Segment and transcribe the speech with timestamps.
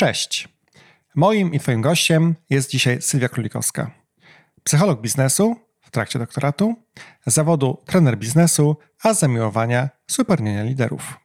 [0.00, 0.48] Cześć.
[1.14, 3.90] Moim i Twoim gościem jest dzisiaj Sylwia Królikowska.
[4.64, 6.74] Psycholog biznesu w trakcie doktoratu,
[7.26, 11.20] zawodu trener biznesu, a zamiłowania supernienia liderów.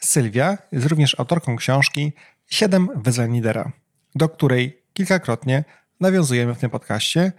[0.00, 2.12] Sylwia jest również autorką książki
[2.46, 3.72] 7 wyzwań lidera,
[4.14, 5.64] do której kilkakrotnie
[6.00, 7.32] nawiązujemy w tym podcaście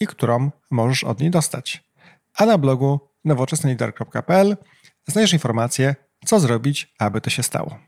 [0.00, 1.84] i którą możesz od niej dostać.
[2.36, 4.56] A na blogu nowoczesnylider.pl
[5.06, 7.87] znajdziesz informacje, co zrobić, aby to się stało.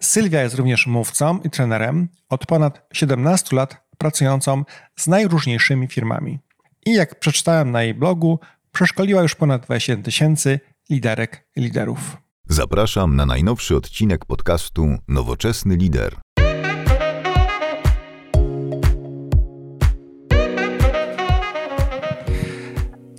[0.00, 4.64] Sylwia jest również mówcą i trenerem od ponad 17 lat pracującą
[4.96, 6.38] z najróżniejszymi firmami.
[6.86, 8.40] I jak przeczytałem na jej blogu,
[8.72, 12.16] przeszkoliła już ponad 21 tysięcy liderek liderów.
[12.48, 16.16] Zapraszam na najnowszy odcinek podcastu Nowoczesny Lider.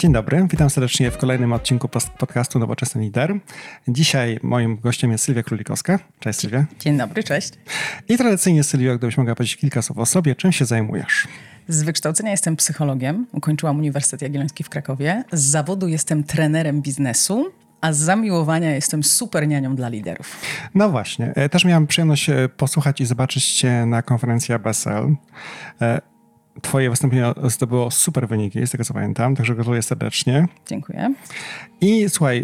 [0.02, 3.40] Dzień dobry, witam serdecznie w kolejnym odcinku podcastu Nowoczesny Lider.
[3.88, 6.00] Dzisiaj moim gościem jest Sylwia Królikowska.
[6.20, 6.66] Cześć Sylwia.
[6.80, 7.50] Dzień dobry, cześć.
[8.10, 11.28] I tradycyjnie Sylwia, gdybyś mogła powiedzieć kilka słów o sobie, czym się zajmujesz?
[11.68, 15.24] Z wykształcenia jestem psychologiem, ukończyłam Uniwersytet Jagielloński w Krakowie.
[15.32, 20.42] Z zawodu jestem trenerem biznesu, a z zamiłowania jestem super nianią dla liderów.
[20.76, 21.34] No właśnie.
[21.36, 25.16] E, też miałam przyjemność e, posłuchać i zobaczyć Cię na konferencji ABSL.
[26.62, 30.48] Twoje wystąpienie zdobyło super wyniki, z tego co pamiętam, także gratuluję serdecznie.
[30.68, 31.14] Dziękuję.
[31.82, 32.44] I słuchaj,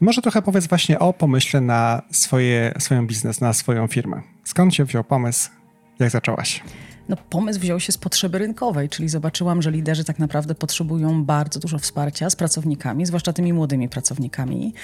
[0.00, 4.22] może trochę powiedz właśnie o pomyśle na swoje, swoją biznes, na swoją firmę.
[4.44, 5.50] Skąd się wziął pomysł?
[5.98, 6.62] Jak zaczęłaś?
[7.08, 11.60] No, pomysł wziął się z potrzeby rynkowej, czyli zobaczyłam, że liderzy tak naprawdę potrzebują bardzo
[11.60, 14.74] dużo wsparcia z pracownikami, zwłaszcza tymi młodymi pracownikami.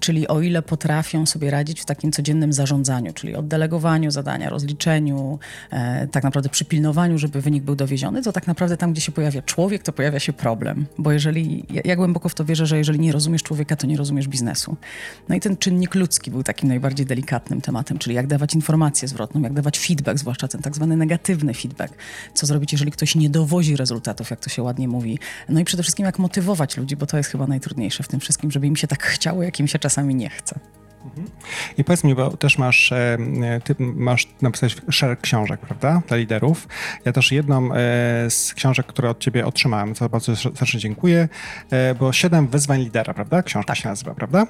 [0.00, 5.38] Czyli o ile potrafią sobie radzić w takim codziennym zarządzaniu, czyli oddelegowaniu zadania, rozliczeniu,
[5.70, 9.42] e, tak naprawdę przypilnowaniu, żeby wynik był dowieziony, to tak naprawdę tam, gdzie się pojawia
[9.42, 10.86] człowiek, to pojawia się problem.
[10.98, 13.96] Bo jeżeli, ja, ja głęboko w to wierzę, że jeżeli nie rozumiesz człowieka, to nie
[13.96, 14.76] rozumiesz biznesu.
[15.28, 19.42] No i ten czynnik ludzki był takim najbardziej delikatnym tematem, czyli jak dawać informację zwrotną,
[19.42, 21.94] jak dawać feedback, zwłaszcza ten tak zwany negatywny feedback feedback.
[22.34, 25.18] Co zrobić, jeżeli ktoś nie dowozi rezultatów, jak to się ładnie mówi.
[25.48, 28.50] No i przede wszystkim jak motywować ludzi, bo to jest chyba najtrudniejsze w tym wszystkim,
[28.50, 30.60] żeby im się tak chciało, jak im się czasami nie chce.
[31.78, 33.18] I powiedz mi, bo też masz, e,
[33.64, 36.68] ty masz napisać szereg książek, prawda, dla liderów.
[37.04, 37.76] Ja też jedną e,
[38.30, 41.28] z książek, które od ciebie otrzymałem, co bardzo serdecznie dziękuję,
[41.70, 43.42] e, bo Siedem wyzwań lidera, prawda?
[43.42, 43.76] Książka tak.
[43.76, 44.46] się nazywa, prawda?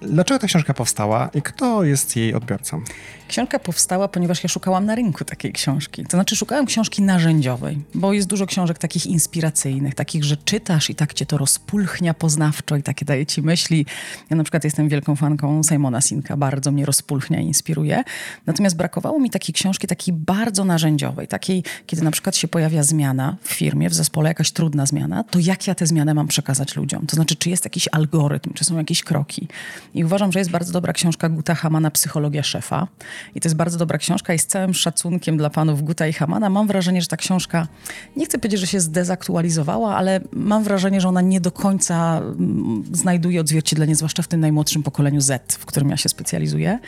[0.00, 2.82] Dlaczego ta książka powstała i kto jest jej odbiorcą?
[3.28, 6.04] Książka powstała, ponieważ ja szukałam na rynku takiej książki.
[6.04, 10.94] To znaczy, szukałam książki narzędziowej, bo jest dużo książek takich inspiracyjnych, takich, że czytasz i
[10.94, 13.86] tak cię to rozpulchnia poznawczo i takie daje ci myśli.
[14.30, 18.02] Ja na przykład jestem wielką fanką Simona Sinka, bardzo mnie rozpulchnia i inspiruje.
[18.46, 23.36] Natomiast brakowało mi takiej książki, takiej bardzo narzędziowej, takiej, kiedy na przykład się pojawia zmiana
[23.42, 27.06] w firmie, w zespole, jakaś trudna zmiana, to jak ja tę zmianę mam przekazać ludziom?
[27.06, 29.48] To znaczy, czy jest jakiś algorytm, czy są jakieś kroki?
[29.94, 32.86] I uważam, że jest bardzo dobra książka Guta Hamana, Psychologia szefa.
[33.34, 36.50] I to jest bardzo dobra książka i z całym szacunkiem dla panów Guta i Hamana
[36.50, 37.68] mam wrażenie, że ta książka,
[38.16, 42.84] nie chcę powiedzieć, że się zdezaktualizowała, ale mam wrażenie, że ona nie do końca mm,
[42.92, 46.78] znajduje odzwierciedlenie, zwłaszcza w tym najmłodszym pokoleniu Z, w którym ja się specjalizuję.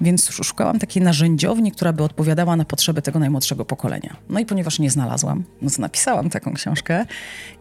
[0.00, 4.16] Więc szukałam takiej narzędziowni, która by odpowiadała na potrzeby tego najmłodszego pokolenia.
[4.28, 7.06] No i ponieważ nie znalazłam, no to napisałam taką książkę.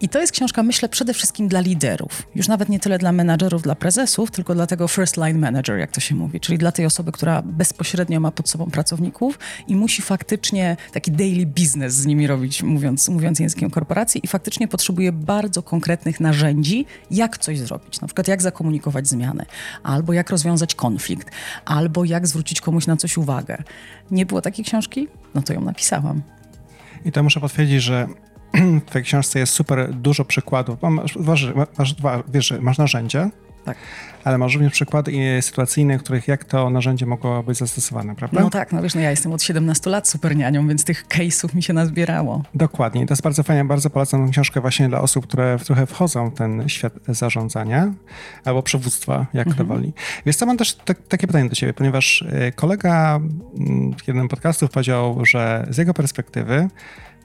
[0.01, 2.27] I to jest książka, myślę, przede wszystkim dla liderów.
[2.35, 5.91] Już nawet nie tyle dla menadżerów, dla prezesów, tylko dla tego first line manager, jak
[5.91, 10.01] to się mówi, czyli dla tej osoby, która bezpośrednio ma pod sobą pracowników i musi
[10.01, 15.63] faktycznie taki daily business z nimi robić, mówiąc, mówiąc językiem korporacji i faktycznie potrzebuje bardzo
[15.63, 18.01] konkretnych narzędzi, jak coś zrobić.
[18.01, 19.45] Na przykład jak zakomunikować zmiany,
[19.83, 21.31] albo jak rozwiązać konflikt,
[21.65, 23.63] albo jak zwrócić komuś na coś uwagę.
[24.11, 25.07] Nie było takiej książki?
[25.35, 26.21] No to ją napisałam.
[27.05, 28.07] I to muszę potwierdzić, że
[28.87, 30.81] w tej książce jest super dużo przykładów.
[30.81, 31.47] Masz, masz,
[31.77, 31.95] masz,
[32.27, 33.29] wiesz, masz narzędzia,
[33.65, 33.77] tak.
[34.23, 38.41] Ale masz również przykłady sytuacyjne, w których jak to narzędzie mogło być zastosowane, prawda?
[38.41, 41.63] No tak, no wiesz, no ja jestem od 17 lat supernianią, więc tych case'ów mi
[41.63, 42.43] się nazbierało.
[42.55, 43.05] Dokładnie.
[43.05, 46.33] To jest bardzo fajnie, bardzo polecam tę książkę właśnie dla osób, które trochę wchodzą w
[46.33, 47.93] ten świat zarządzania
[48.45, 49.67] albo przywództwa, jak mhm.
[49.67, 49.93] to woli.
[50.25, 50.75] Więc to mam też
[51.09, 53.19] takie pytanie do ciebie, ponieważ e, kolega
[53.59, 56.67] mm, w jednym podcastu powiedział, że z jego perspektywy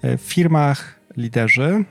[0.02, 1.84] e, w firmach liderzy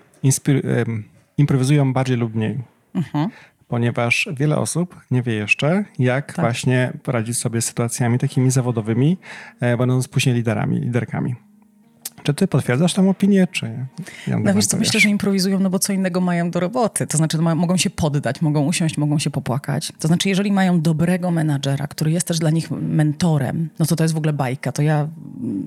[1.38, 2.58] improwizują bardziej lub mniej.
[2.96, 3.30] Mhm
[3.68, 6.46] ponieważ wiele osób nie wie jeszcze, jak tak.
[6.46, 9.18] właśnie poradzić sobie z sytuacjami takimi zawodowymi,
[9.60, 11.47] e, będąc później liderami, liderkami.
[12.28, 13.86] Czy ty potwierdzasz tę opinię, czy...
[14.28, 17.08] no wiesz co, myślę, że improwizują, no bo co innego mają do roboty.
[17.08, 19.92] To znaczy, mogą się poddać, mogą usiąść, mogą się popłakać.
[20.00, 24.04] To znaczy, jeżeli mają dobrego menadżera, który jest też dla nich mentorem, no to to
[24.04, 24.72] jest w ogóle bajka.
[24.72, 25.08] To ja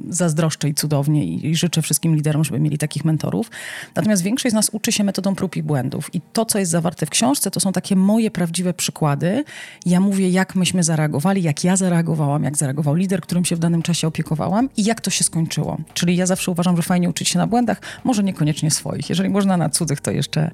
[0.08, 3.50] zazdroszczę i cudownie i, i życzę wszystkim liderom, żeby mieli takich mentorów.
[3.94, 6.14] Natomiast większość z nas uczy się metodą prób i błędów.
[6.14, 9.44] I to, co jest zawarte w książce, to są takie moje prawdziwe przykłady.
[9.86, 13.82] Ja mówię, jak myśmy zareagowali, jak ja zareagowałam, jak zareagował lider, którym się w danym
[13.82, 15.78] czasie opiekowałam i jak to się skończyło.
[15.94, 19.08] Czyli ja zawsze uważam, że fajnie uczyć się na błędach, może niekoniecznie swoich.
[19.08, 20.50] Jeżeli można na cudzych, to jeszcze,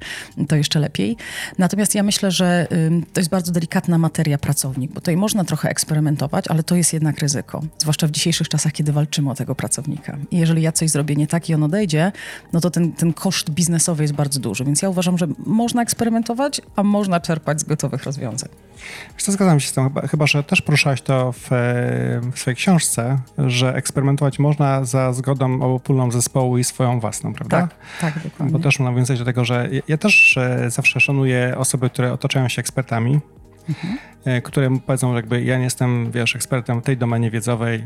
[0.49, 1.17] to jeszcze lepiej.
[1.59, 2.67] Natomiast ja myślę, że
[3.13, 7.19] to jest bardzo delikatna materia pracownik, bo tutaj można trochę eksperymentować, ale to jest jednak
[7.19, 7.63] ryzyko.
[7.79, 10.17] Zwłaszcza w dzisiejszych czasach, kiedy walczymy o tego pracownika.
[10.31, 12.13] I jeżeli ja coś zrobię nie tak i on odejdzie,
[12.53, 14.65] no to ten, ten koszt biznesowy jest bardzo duży.
[14.65, 18.49] Więc ja uważam, że można eksperymentować, a można czerpać z gotowych rozwiązań.
[19.17, 21.49] Co, zgadzam się z tym, chyba, chyba że też poruszałeś to w,
[22.33, 27.61] w, swojej książce, że eksperymentować można za zgodą obopólną zespołu i swoją własną, prawda?
[27.61, 28.53] Tak, tak, dokładnie.
[28.53, 32.49] Bo też nawiązać do tego, że ja, ja też e, zawsze szanuję osoby, które otaczają
[32.49, 33.21] się ekspertami,
[33.69, 34.43] mhm.
[34.43, 37.85] które powiedzą, że jakby ja nie jestem, wiesz, ekspertem w tej domenie wiedzowej,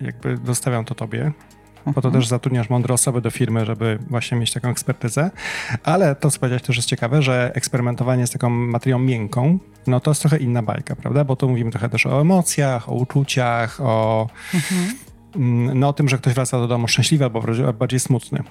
[0.00, 1.32] jakby zostawiam to tobie,
[1.84, 2.14] po to mhm.
[2.14, 5.30] też zatrudniasz mądre osoby do firmy, żeby właśnie mieć taką ekspertyzę.
[5.84, 10.10] Ale to, co powiedziałeś, też jest ciekawe, że eksperymentowanie z taką materią miękką, no to
[10.10, 11.24] jest trochę inna bajka, prawda?
[11.24, 14.96] Bo tu mówimy trochę też o emocjach, o uczuciach, o, mhm.
[15.36, 17.42] Mm, no, o tym, że ktoś wraca do domu szczęśliwy albo
[17.78, 18.42] bardziej smutny.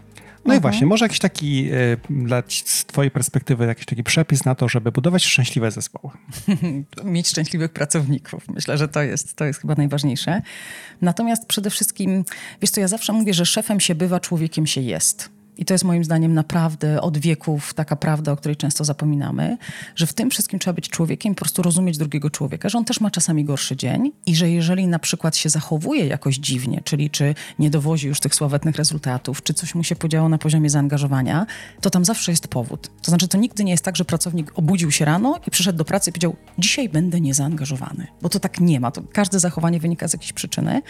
[0.46, 0.62] No i mhm.
[0.62, 4.92] właśnie, może jakiś taki, y, dla, z twojej perspektywy, jakiś taki przepis na to, żeby
[4.92, 6.14] budować szczęśliwe zespoły.
[7.04, 8.48] Mieć szczęśliwych pracowników.
[8.48, 10.42] Myślę, że to jest, to jest chyba najważniejsze.
[11.02, 12.26] Natomiast przede wszystkim,
[12.62, 15.39] wiesz co, ja zawsze mówię, że szefem się bywa, człowiekiem się jest.
[15.60, 19.58] I to jest moim zdaniem naprawdę od wieków taka prawda, o której często zapominamy,
[19.96, 23.02] że w tym wszystkim trzeba być człowiekiem po prostu rozumieć drugiego człowieka, że on też
[23.02, 27.36] ma czasami gorszy dzień i że jeżeli na przykład się zachowuje jakoś dziwnie, czyli czy
[27.60, 31.46] nie dowozi już tych sławetnych rezultatów, czy coś mu się podziało na poziomie zaangażowania,
[31.82, 32.90] to tam zawsze jest powód.
[33.02, 35.86] To znaczy, to nigdy nie jest tak, że pracownik obudził się rano i przyszedł do
[35.86, 38.92] pracy i powiedział, dzisiaj będę niezaangażowany, bo to tak nie ma.
[38.92, 40.82] To każde zachowanie wynika z jakiejś przyczyny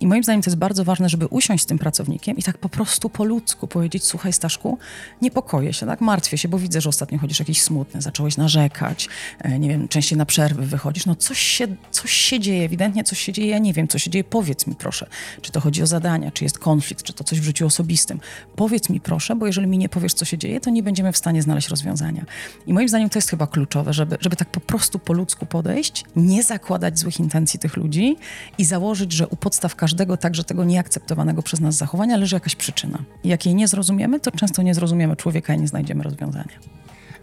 [0.00, 2.68] i moim zdaniem to jest bardzo ważne, żeby usiąść z tym pracownikiem i tak po
[2.68, 4.78] prostu po ludzku powiedzieć, słuchaj Staszku,
[5.22, 9.08] niepokoję się, tak, martwię się, bo widzę, że ostatnio chodzisz jakiś smutny, zacząłeś narzekać,
[9.38, 13.20] e, nie wiem, częściej na przerwy wychodzisz, no coś się, coś się dzieje, ewidentnie coś
[13.20, 15.06] się dzieje, ja nie wiem, co się dzieje, powiedz mi proszę,
[15.42, 18.20] czy to chodzi o zadania, czy jest konflikt, czy to coś w życiu osobistym.
[18.56, 21.16] Powiedz mi proszę, bo jeżeli mi nie powiesz, co się dzieje, to nie będziemy w
[21.16, 22.24] stanie znaleźć rozwiązania.
[22.66, 26.04] I moim zdaniem to jest chyba kluczowe, żeby, żeby tak po prostu po ludzku podejść,
[26.16, 28.16] nie zakładać złych intencji tych ludzi
[28.58, 32.98] i założyć, że u podstaw każdego, także tego nieakceptowanego przez nas zachowania, leży jakaś przyczyna.
[33.24, 36.58] Jak jej nie zrozumiemy, to często nie zrozumiemy człowieka i nie znajdziemy rozwiązania.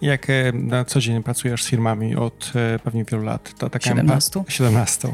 [0.01, 3.89] Jak e, na co dzień pracujesz z firmami od e, pewnie wielu lat, to taka
[3.89, 4.43] 17.
[4.47, 5.07] 17.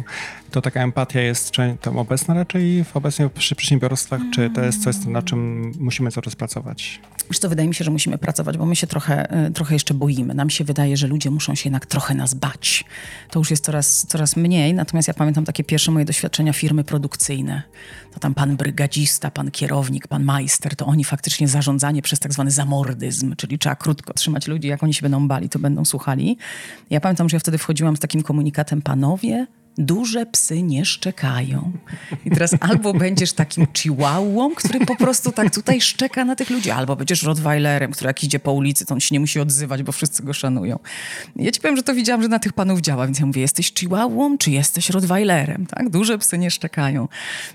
[0.51, 1.51] To taka empatia jest
[1.81, 6.35] tam obecna raczej w obecnie przy przedsiębiorstwach, czy to jest coś, na czym musimy coraz
[6.35, 7.01] pracować?
[7.29, 9.93] Wiesz to wydaje mi się, że musimy pracować, bo my się trochę, e, trochę jeszcze
[9.93, 10.33] boimy.
[10.33, 12.85] Nam się wydaje, że ludzie muszą się jednak trochę nas bać.
[13.29, 17.63] To już jest coraz, coraz mniej, natomiast ja pamiętam takie pierwsze moje doświadczenia firmy produkcyjne.
[18.13, 22.51] To tam pan brygadzista, pan kierownik, pan majster, to oni faktycznie zarządzanie przez tak zwany
[22.51, 26.37] zamordyzm, czyli trzeba krótko trzymać ludzi, jak oni się będą bali, to będą słuchali.
[26.89, 29.47] Ja pamiętam, że ja wtedy wchodziłam z takim komunikatem, panowie,
[29.79, 31.71] duże psy nie szczekają.
[32.25, 36.71] I teraz albo będziesz takim chihuahuą, który po prostu tak tutaj szczeka na tych ludzi,
[36.71, 39.91] albo będziesz rottweilerem, który jak idzie po ulicy, to on się nie musi odzywać, bo
[39.91, 40.79] wszyscy go szanują.
[41.35, 43.73] Ja ci powiem, że to widziałam, że na tych panów działa, więc ja mówię, jesteś
[43.73, 45.65] chihuahuą, czy jesteś rottweilerem?
[45.65, 45.89] Tak?
[45.89, 47.07] Duże psy nie szczekają.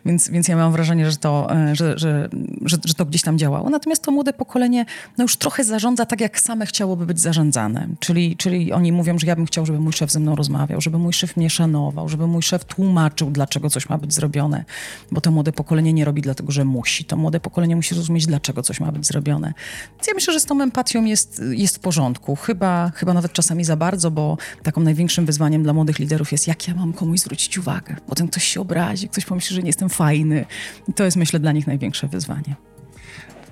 [0.07, 2.29] Więc, więc ja mam wrażenie, że to, e, że, że,
[2.65, 3.71] że, że to gdzieś tam działało.
[3.71, 4.87] Natomiast to młode pokolenie
[5.19, 7.89] no już trochę zarządza tak, jak same chciałoby być zarządzane.
[8.01, 10.99] Czyli, czyli oni mówią, że ja bym chciał, żeby mój szef ze mną rozmawiał, żeby
[10.99, 14.65] mój szef mnie szanował, żeby mój szef tłumaczył, dlaczego coś ma być zrobione,
[15.13, 17.05] bo to młode pokolenie nie robi dlatego, że musi.
[17.05, 19.55] To młode pokolenie musi rozumieć, dlaczego coś ma być zrobione.
[19.93, 22.37] Więc ja myślę, że z tą empatią jest, jest w porządku.
[22.37, 26.69] Chyba, chyba nawet czasami za bardzo, bo taką największym wyzwaniem dla młodych liderów jest, jak
[26.69, 27.97] ja mam komuś zwrócić uwagę.
[28.07, 30.45] Potem ktoś się obrazi, ktoś pomyśli, że nie jestem fajny.
[30.89, 32.57] I to jest, myślę, dla nich największe wyzwanie.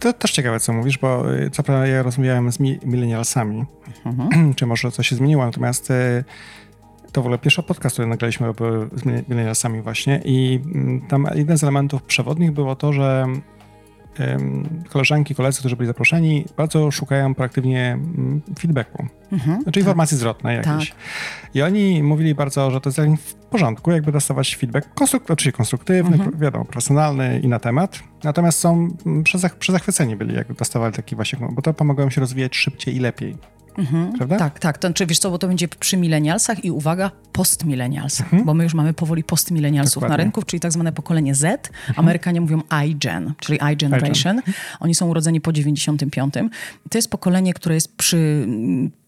[0.03, 3.65] To też ciekawe, co mówisz, bo y, co prawda ja rozmawiałem z milenialsami,
[4.05, 4.55] mhm.
[4.57, 6.25] czy może coś się zmieniło, natomiast y,
[7.13, 8.53] to w ogóle pierwszy podcast, który nagraliśmy
[8.93, 13.27] z milenialsami właśnie i mm, tam jeden z elementów przewodnich było to, że
[14.89, 19.83] koleżanki, koledzy, którzy byli zaproszeni, bardzo szukają proaktywnie mm, feedbacku, mhm, znaczy tak.
[19.83, 20.91] informacji zwrotnej jakiejś.
[20.91, 20.99] Tak.
[21.55, 26.17] I oni mówili bardzo, że to jest w porządku, jakby dostawać feedback, konstruk oczywiście konstruktywny,
[26.17, 26.39] mhm.
[26.39, 28.01] wiadomo, profesjonalny i na temat.
[28.25, 29.25] Natomiast są mm,
[29.59, 33.37] przezachwyceni byli, jak dostawali taki właśnie, bo to pomogło im się rozwijać szybciej i lepiej.
[33.79, 34.13] Mhm.
[34.13, 34.39] Prawda?
[34.39, 34.79] Tak, tak.
[34.79, 38.45] To, czy wiesz co, bo to będzie przy milenialsach i uwaga, postmilenialsach, mhm.
[38.45, 41.45] bo my już mamy powoli postmilenialsów na rynku, czyli tak zwane pokolenie Z.
[41.45, 41.99] Mhm.
[41.99, 44.43] Amerykanie mówią iGen, czyli iGeneration.
[44.81, 46.35] Oni są urodzeni po 95.
[46.91, 48.47] To jest pokolenie, które jest przy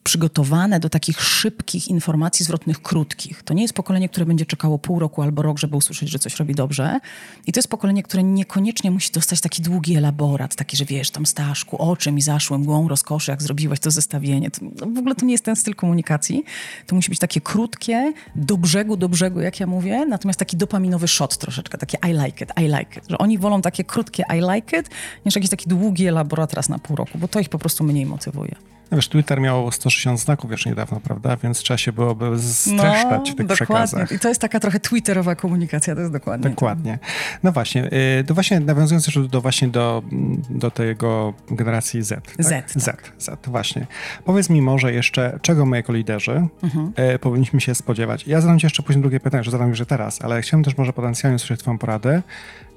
[0.05, 3.43] przygotowane do takich szybkich informacji zwrotnych, krótkich.
[3.43, 6.37] To nie jest pokolenie, które będzie czekało pół roku albo rok, żeby usłyszeć, że coś
[6.37, 7.01] robi dobrze.
[7.47, 11.27] I to jest pokolenie, które niekoniecznie musi dostać taki długi elaborat, taki, że wiesz, tam
[11.27, 14.51] Staszku, oczy mi zaszły mgłą rozkoszy, jak zrobiłeś to zestawienie.
[14.51, 16.45] To, no w ogóle to nie jest ten styl komunikacji.
[16.87, 21.09] To musi być takie krótkie, do brzegu, do brzegu, jak ja mówię, natomiast taki dopaminowy
[21.09, 23.05] shot troszeczkę, takie I like it, I like it.
[23.11, 24.91] Że oni wolą takie krótkie I like it,
[25.27, 28.07] niż jakiś taki długi elaborat raz na pół roku, bo to ich po prostu mniej
[28.07, 28.74] motywuje.
[28.91, 31.37] No wiesz, Twitter miał 160 znaków już niedawno, prawda?
[31.37, 33.55] Więc trzeba się byłoby streszczać no, w tych dokładnie.
[33.57, 34.13] przekazach.
[34.13, 36.51] I to jest taka trochę twitterowa komunikacja, to jest dokładnie.
[36.51, 36.99] Dokładnie.
[37.43, 40.03] No właśnie, y, to właśnie nawiązując jeszcze do, właśnie do,
[40.51, 42.09] do tego generacji Z.
[42.09, 42.71] Tak?
[42.71, 43.13] Z, tak.
[43.19, 43.87] Z, Z, właśnie.
[44.25, 46.93] Powiedz mi może jeszcze, czego my jako liderzy mhm.
[47.15, 48.27] Y, powinniśmy się spodziewać.
[48.27, 50.93] Ja zadam ci jeszcze później drugie pytanie, że zadam już teraz, ale chciałbym też może
[50.93, 52.23] potencjalnie usłyszeć twoją poradę.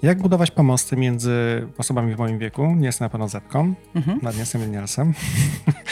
[0.02, 4.20] Jak budować pomosty między osobami w moim wieku, nie jestem na pewno Zetką, mhm.
[4.22, 5.14] nawet nie jestem milenialsem,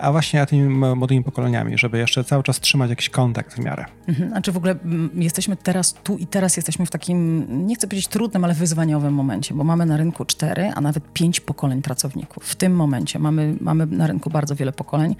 [0.00, 3.84] a właśnie tymi młodymi pokoleniami, żeby jeszcze cały czas trzymać jakiś kontakt w miarę.
[4.08, 4.30] Mhm.
[4.30, 4.76] Znaczy w ogóle
[5.14, 9.54] jesteśmy teraz tu i teraz jesteśmy w takim, nie chcę powiedzieć trudnym, ale wyzwaniowym momencie,
[9.54, 12.44] bo mamy na rynku cztery, a nawet pięć pokoleń pracowników.
[12.44, 15.16] W tym momencie mamy, mamy na rynku bardzo wiele pokoleń.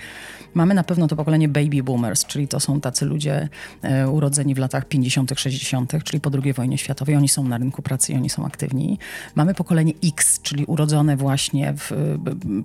[0.55, 3.49] Mamy na pewno to pokolenie baby boomers, czyli to są tacy ludzie
[3.83, 7.17] e, urodzeni w latach 50., 60., czyli po II wojnie światowej.
[7.17, 8.99] Oni są na rynku pracy i oni są aktywni.
[9.35, 12.17] Mamy pokolenie X, czyli urodzone właśnie w,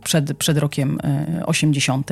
[0.04, 1.00] przed, przed rokiem
[1.46, 2.12] 80 e, 90.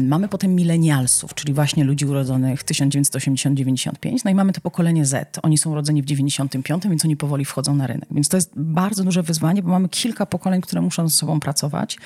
[0.00, 4.18] Mamy potem milenialsów, czyli właśnie ludzi urodzonych 1980-95.
[4.24, 5.38] No i mamy to pokolenie Z.
[5.42, 8.08] Oni są urodzeni w 95, więc oni powoli wchodzą na rynek.
[8.10, 11.98] Więc to jest bardzo duże wyzwanie, bo mamy kilka pokoleń, które muszą ze sobą pracować.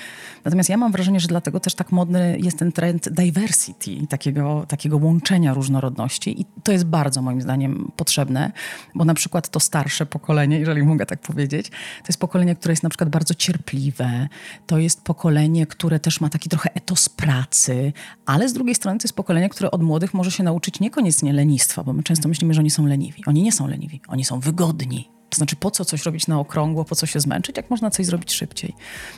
[0.45, 4.97] Natomiast ja mam wrażenie, że dlatego też tak modny jest ten trend diversity, takiego, takiego
[4.97, 6.41] łączenia różnorodności.
[6.41, 8.51] I to jest bardzo moim zdaniem potrzebne,
[8.95, 12.83] bo na przykład to starsze pokolenie, jeżeli mogę tak powiedzieć, to jest pokolenie, które jest
[12.83, 14.27] na przykład bardzo cierpliwe.
[14.67, 17.93] To jest pokolenie, które też ma taki trochę etos pracy,
[18.25, 21.83] ale z drugiej strony to jest pokolenie, które od młodych może się nauczyć niekoniecznie lenistwa,
[21.83, 23.23] bo my często myślimy, że oni są leniwi.
[23.25, 25.09] Oni nie są leniwi, oni są wygodni.
[25.29, 28.05] To znaczy, po co coś robić na okrągło, po co się zmęczyć, jak można coś
[28.05, 28.73] zrobić szybciej.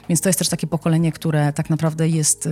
[0.09, 2.49] Więc to jest też takie pokolenie, które tak naprawdę jest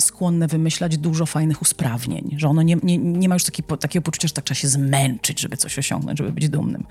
[0.00, 4.28] skłonne wymyślać dużo fajnych usprawnień, że ono nie, nie, nie ma już taki, takiego poczucia,
[4.28, 6.84] że tak trzeba się zmęczyć, żeby coś osiągnąć, żeby być dumnym.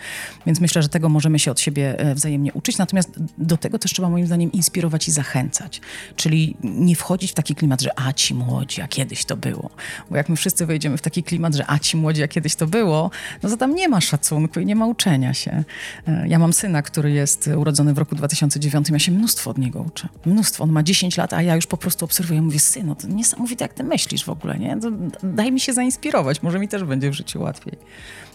[0.46, 2.78] Więc myślę, że tego możemy się od siebie e, wzajemnie uczyć.
[2.78, 5.82] Natomiast do tego też trzeba moim zdaniem inspirować i zachęcać.
[6.16, 9.70] Czyli nie wchodzić w taki klimat, że a ci młodzi, a kiedyś to było.
[10.10, 12.68] Bo jak my wszyscy wejdziemy w taki klimat, że a ci młodzi, a kiedyś to
[12.68, 13.12] było,
[13.44, 15.64] no to tam nie ma szacunku i nie ma uczenia się.
[16.08, 19.82] E, ja mam syna, który jest urodzony w roku 2009, ja się mnóstwo od niego
[19.82, 20.08] uczę.
[20.26, 20.64] Mnóstwo.
[20.64, 22.42] On ma 10 lat, a ja już po prostu obserwuję.
[22.42, 24.78] Mówię, synu, to niesamowite, jak ty myślisz w ogóle, nie?
[25.24, 27.78] Daj mi się zainspirować, może mi też będzie w życiu łatwiej.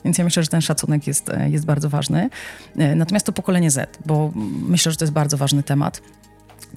[0.04, 2.30] Więc ja myślę, że ten szacunek jest, e, jest bardzo ważny.
[2.76, 4.32] E, natomiast to pokolenie Z, bo
[4.68, 6.02] myślę, że to jest bardzo ważny temat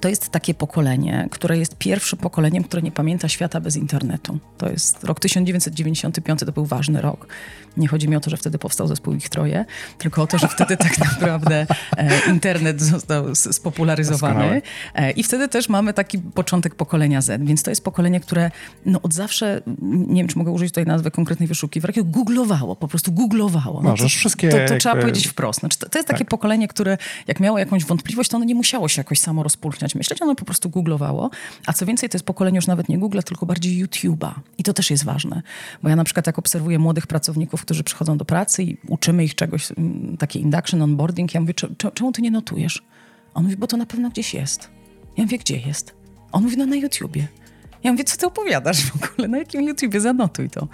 [0.02, 4.40] to jest takie pokolenie, które jest pierwszym pokoleniem, które nie pamięta świata bez internetu.
[4.58, 7.28] To jest rok 1995, to był ważny rok.
[7.78, 9.66] Nie chodzi mi o to, że wtedy powstał zespół Ich Troje,
[9.98, 11.68] tylko o to, że wtedy tak naprawdę
[11.98, 14.62] e, internet został spopularyzowany.
[14.96, 17.44] E, I wtedy też mamy taki początek pokolenia Z.
[17.44, 18.52] Więc to jest pokolenie, które
[18.86, 23.12] no, od zawsze, nie wiem, czy mogę użyć tutaj nazwy konkretnej wyszukiwarki, googlowało, po prostu
[23.12, 23.82] googlowało.
[23.82, 24.50] No, Możesz to, wszystkie...
[24.50, 25.60] To, to, trzeba powiedzieć wprost.
[25.60, 26.30] Znaczy, to, to jest takie tak.
[26.30, 29.44] pokolenie, które jak miało jakąś wątpliwość, to ono nie musiało się jakoś samo
[29.80, 31.30] rozpulchniać myśleć, ono po prostu googlowało.
[31.66, 34.32] A co więcej, to jest pokolenie już nawet nie Google, tylko bardziej YouTube'a.
[34.58, 35.42] I to też jest ważne.
[35.84, 39.36] Bo ja na przykład jak obserwuję młodych pracowników, którzy przychodzą do pracy i uczymy ich
[39.36, 41.54] czegoś, mm, takie induction, onboarding, ja mówię,
[41.94, 42.84] czemu ty nie notujesz?
[43.34, 44.70] On mówi, bo to na pewno gdzieś jest.
[45.18, 45.94] Ja mówię, gdzie jest?
[46.32, 47.28] On mówi, no na YouTubie.
[47.84, 49.28] Ja mówię, co ty opowiadasz w ogóle?
[49.28, 50.02] Na jakim YouTubie?
[50.02, 50.68] Zanotuj to.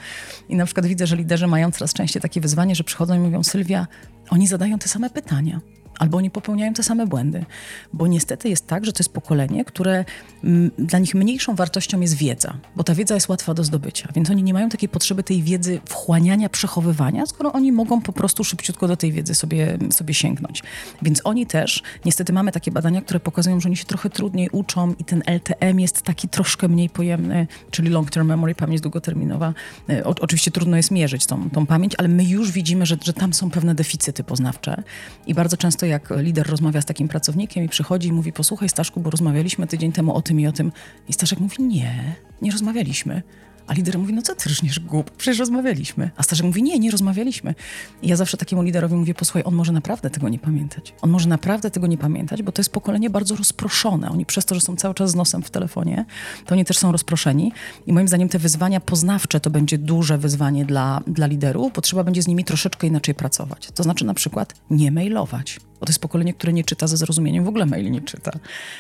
[0.50, 3.44] I na przykład widzę, że liderzy mają coraz częściej takie wyzwanie, że przychodzą i mówią,
[3.44, 3.88] Sylwia,
[4.30, 5.62] oni zadają te same pytania
[6.00, 7.46] albo oni popełniają te same błędy.
[7.94, 10.06] Bo niestety jest tak, że to jest pokolenie, które
[10.44, 14.30] m, dla nich mniejszą wartością jest wiedza, bo ta wiedza jest łatwa do zdobycia, więc
[14.30, 18.88] oni nie mają takiej potrzeby tej wiedzy wchłaniania, przechowywania, skoro oni mogą po prostu szybciutko
[18.88, 20.64] do tej wiedzy sobie, sobie sięgnąć.
[21.02, 24.94] Więc oni też, niestety mamy takie badania, które pokazują, że oni się trochę trudniej uczą
[25.00, 29.54] i ten LTM jest taki troszkę mniej pojemny, czyli long term memory, pamięć długoterminowa.
[29.90, 33.14] E, o, oczywiście trudno jest mierzyć tą, tą pamięć, ale my już widzimy, że, że
[33.14, 34.84] tam są pewne deficyty poznawcze
[35.28, 38.70] i bardzo często to, jak lider rozmawia z takim pracownikiem i przychodzi i mówi, posłuchaj
[38.70, 40.72] Staszku, bo rozmawialiśmy tydzień temu o tym i o tym.
[41.08, 43.22] I Staszek mówi, nie, nie rozmawialiśmy.
[43.68, 46.10] A lider mówi, no co ty rżniesz głup, przecież rozmawialiśmy.
[46.18, 47.56] A Staszek mówi, nie, nie rozmawialiśmy.
[48.02, 50.94] I ja zawsze takiemu liderowi mówię, posłuchaj, on może naprawdę tego nie pamiętać.
[51.02, 54.10] On może naprawdę tego nie pamiętać, bo to jest pokolenie bardzo rozproszone.
[54.10, 56.06] Oni przez to, że są cały czas z nosem w telefonie,
[56.46, 57.52] to oni też są rozproszeni.
[57.88, 62.04] I moim zdaniem te wyzwania poznawcze to będzie duże wyzwanie dla, dla liderów, bo trzeba
[62.04, 63.70] będzie z nimi troszeczkę inaczej pracować.
[63.76, 67.46] To znaczy na przykład nie mailować Bo to jest pokolenie, które nie czyta ze zrozumieniem,
[67.46, 68.32] w ogóle maili nie czyta.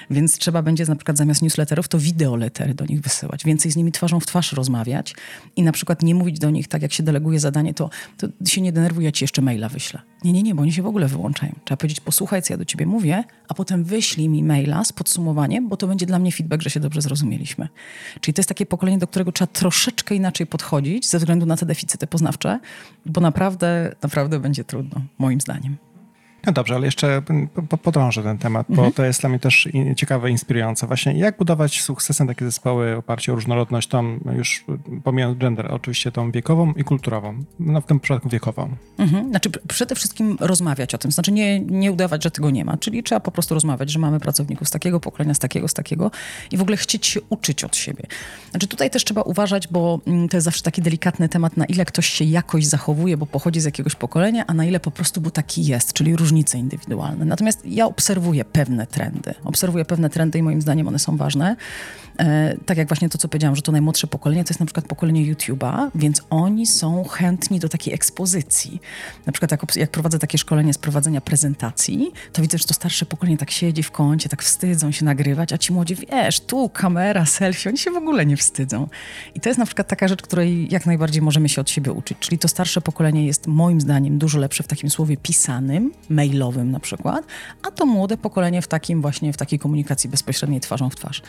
[0.09, 3.45] Więc trzeba będzie na przykład zamiast newsletterów to wideoletery do nich wysyłać.
[3.45, 5.15] Więcej z nimi twarzą w twarz rozmawiać
[5.55, 8.61] i na przykład nie mówić do nich tak, jak się deleguje zadanie, to, to się
[8.61, 10.01] nie denerwuj, ja ci jeszcze maila wyślę.
[10.23, 11.55] Nie, nie, nie, bo oni się w ogóle wyłączają.
[11.65, 15.69] Trzeba powiedzieć, posłuchaj, co ja do ciebie mówię, a potem wyślij mi maila z podsumowaniem,
[15.69, 17.67] bo to będzie dla mnie feedback, że się dobrze zrozumieliśmy.
[18.21, 21.65] Czyli to jest takie pokolenie, do którego trzeba troszeczkę inaczej podchodzić ze względu na te
[21.65, 22.59] deficyty poznawcze,
[23.05, 25.77] bo naprawdę, naprawdę będzie trudno, moim zdaniem.
[26.45, 27.21] No dobrze, ale jeszcze
[27.83, 28.93] podrążę ten temat, bo mhm.
[28.93, 30.87] to jest dla mnie też ciekawe, inspirujące.
[30.87, 34.65] Właśnie jak budować sukcesem takie zespoły oparcie o różnorodność, tą już
[35.03, 38.69] pomijając gender, oczywiście tą wiekową i kulturową, no w tym przypadku wiekową.
[38.97, 39.29] Mhm.
[39.29, 43.03] Znaczy przede wszystkim rozmawiać o tym, znaczy nie, nie udawać, że tego nie ma, czyli
[43.03, 46.11] trzeba po prostu rozmawiać, że mamy pracowników z takiego pokolenia, z takiego, z takiego
[46.51, 48.03] i w ogóle chcieć się uczyć od siebie.
[48.51, 51.85] Znaczy tutaj też trzeba uważać, bo mm, to jest zawsze taki delikatny temat, na ile
[51.85, 55.31] ktoś się jakoś zachowuje, bo pochodzi z jakiegoś pokolenia, a na ile po prostu, bo
[55.31, 57.25] taki jest, czyli różni różnice indywidualne.
[57.25, 59.33] Natomiast ja obserwuję pewne trendy.
[59.43, 61.55] Obserwuję pewne trendy i moim zdaniem one są ważne.
[62.19, 64.87] E, tak jak właśnie to, co powiedziałam, że to najmłodsze pokolenie to jest na przykład
[64.87, 68.81] pokolenie YouTube'a, więc oni są chętni do takiej ekspozycji.
[69.25, 73.05] Na przykład jak, jak prowadzę takie szkolenie z prowadzenia prezentacji, to widzę, że to starsze
[73.05, 77.25] pokolenie tak siedzi w kącie, tak wstydzą się nagrywać, a ci młodzi, wiesz, tu kamera,
[77.25, 78.87] selfie, oni się w ogóle nie wstydzą.
[79.35, 82.17] I to jest na przykład taka rzecz, której jak najbardziej możemy się od siebie uczyć.
[82.19, 85.91] Czyli to starsze pokolenie jest moim zdaniem dużo lepsze w takim słowie pisanym,
[86.25, 87.25] mailowym na przykład,
[87.63, 91.21] a to młode pokolenie w takim właśnie, w takiej komunikacji bezpośredniej twarzą w twarz.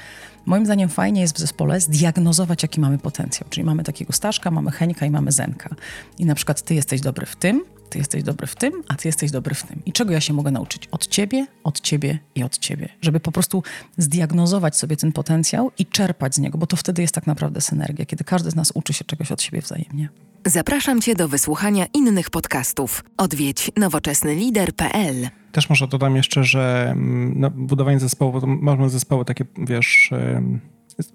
[0.47, 3.49] Moim zdaniem fajnie jest w zespole zdiagnozować, jaki mamy potencjał.
[3.51, 5.71] Czyli mamy takiego Staszka, mamy Heńka i mamy Zenka.
[6.19, 9.09] I na przykład ty jesteś dobry w tym, ty jesteś dobry w tym, a ty
[9.09, 9.83] jesteś dobry w tym.
[9.87, 10.89] I czego ja się mogę nauczyć?
[10.91, 12.89] Od ciebie, od ciebie i od ciebie.
[13.01, 13.63] Żeby po prostu
[13.99, 18.07] zdiagnozować sobie ten potencjał i czerpać z niego, bo to wtedy jest tak naprawdę synergia,
[18.07, 20.09] kiedy każdy z nas uczy się czegoś od siebie wzajemnie.
[20.47, 23.05] Zapraszam cię do wysłuchania innych podcastów.
[23.17, 29.45] Odwiedź nowoczesnylider.pl też może dodam jeszcze, że mm, no, budowanie zespołu, to mamy zespoły takie,
[29.59, 30.11] wiesz,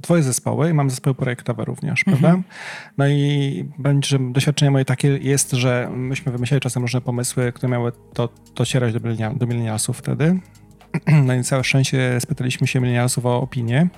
[0.02, 2.18] twoje zespoły i mam zespoły projektowe również, mhm.
[2.18, 2.50] prawda?
[2.98, 7.92] No i będzie, doświadczenie moje takie jest, że myśmy wymyślali czasem różne pomysły, które miały
[8.14, 9.00] to, docierać do,
[9.36, 10.40] do milenialsów wtedy.
[11.26, 13.90] No i całe szczęście spytaliśmy się milenialsów o opinię.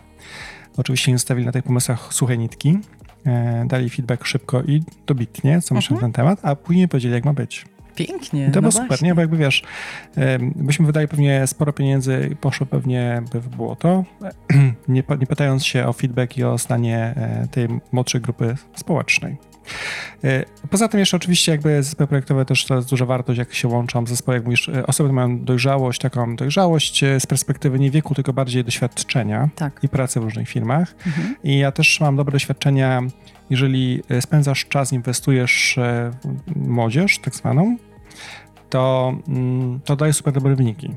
[0.78, 2.80] Oczywiście nie zostawili na tych pomysłach suche nitki.
[3.26, 7.26] E, dali feedback szybko i dobitnie, co myślę na ten temat, a później powiedzieli, jak
[7.26, 7.66] ma być.
[7.96, 8.48] Pięknie.
[8.48, 8.84] I to no było właśnie.
[8.84, 9.16] super, nie?
[9.16, 9.64] Bo jakby wiesz,
[10.56, 14.04] byśmy wydali pewnie sporo pieniędzy i poszło pewnie by było to,
[14.88, 19.38] nie, nie pytając się o feedback i o zdanie e, tej młodszej grupy społecznej.
[20.24, 23.68] E, poza tym jeszcze oczywiście jakby zespoły projektowe też to jest duża wartość, jak się
[23.68, 28.34] łączą zespoły, jak mówisz, e, osoby mają dojrzałość, taką dojrzałość z perspektywy nie wieku, tylko
[28.34, 29.80] bardziej doświadczenia tak.
[29.84, 30.96] i pracy w różnych firmach.
[31.08, 31.36] Mhm.
[31.44, 33.02] I ja też mam dobre doświadczenia
[33.50, 36.12] jeżeli e, spędzasz czas, inwestujesz e,
[36.48, 37.78] w młodzież, tak zwaną,
[38.70, 40.90] to, mm, to daje super dobre wyniki.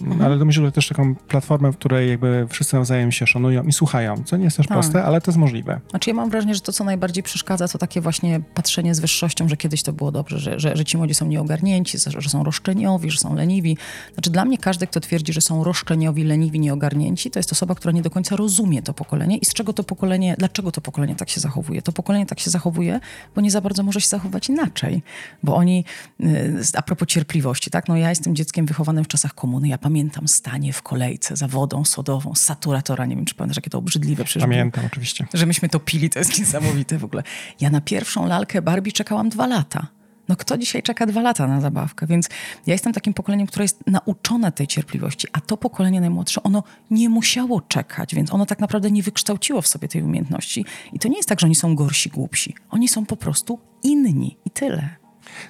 [0.00, 0.22] Mhm.
[0.22, 3.72] Ale to myślę, że też taką platformę, w której jakby wszyscy nawzajem się szanują i
[3.72, 4.78] słuchają, co nie jest też tak.
[4.78, 5.80] proste, ale to jest możliwe.
[5.90, 9.48] Znaczy ja mam wrażenie, że to, co najbardziej przeszkadza, to takie właśnie patrzenie z wyższością,
[9.48, 13.10] że kiedyś to było dobrze, że, że, że ci młodzi są nieogarnięci, że są roszczeniowi,
[13.10, 13.76] że są leniwi.
[14.14, 17.92] Znaczy dla mnie każdy, kto twierdzi, że są roszczeniowi, leniwi, nieogarnięci, to jest osoba, która
[17.92, 21.30] nie do końca rozumie to pokolenie i z czego to pokolenie, dlaczego to pokolenie tak
[21.30, 21.82] się zachowuje.
[21.82, 23.00] To pokolenie tak się zachowuje,
[23.34, 25.02] bo nie za bardzo może się zachować inaczej.
[25.42, 25.84] Bo oni,
[26.20, 30.28] y, a propos cierpliwości, tak, no ja jestem dzieckiem wychowanym w czasach komuny, ja pamiętam
[30.28, 33.06] stanie w kolejce za wodą sodową saturatora.
[33.06, 35.26] Nie wiem, czy pamiętasz, jakie to obrzydliwe przecież Pamiętam, oczywiście.
[35.34, 37.22] Że myśmy to pili, to jest niesamowite w ogóle.
[37.60, 39.86] Ja na pierwszą lalkę Barbie czekałam dwa lata.
[40.28, 42.06] No kto dzisiaj czeka dwa lata na zabawkę?
[42.06, 42.28] Więc
[42.66, 47.08] ja jestem takim pokoleniem, które jest nauczone tej cierpliwości, a to pokolenie najmłodsze, ono nie
[47.08, 50.64] musiało czekać, więc ono tak naprawdę nie wykształciło w sobie tej umiejętności.
[50.92, 52.54] I to nie jest tak, że oni są gorsi, głupsi.
[52.70, 54.97] Oni są po prostu inni i tyle.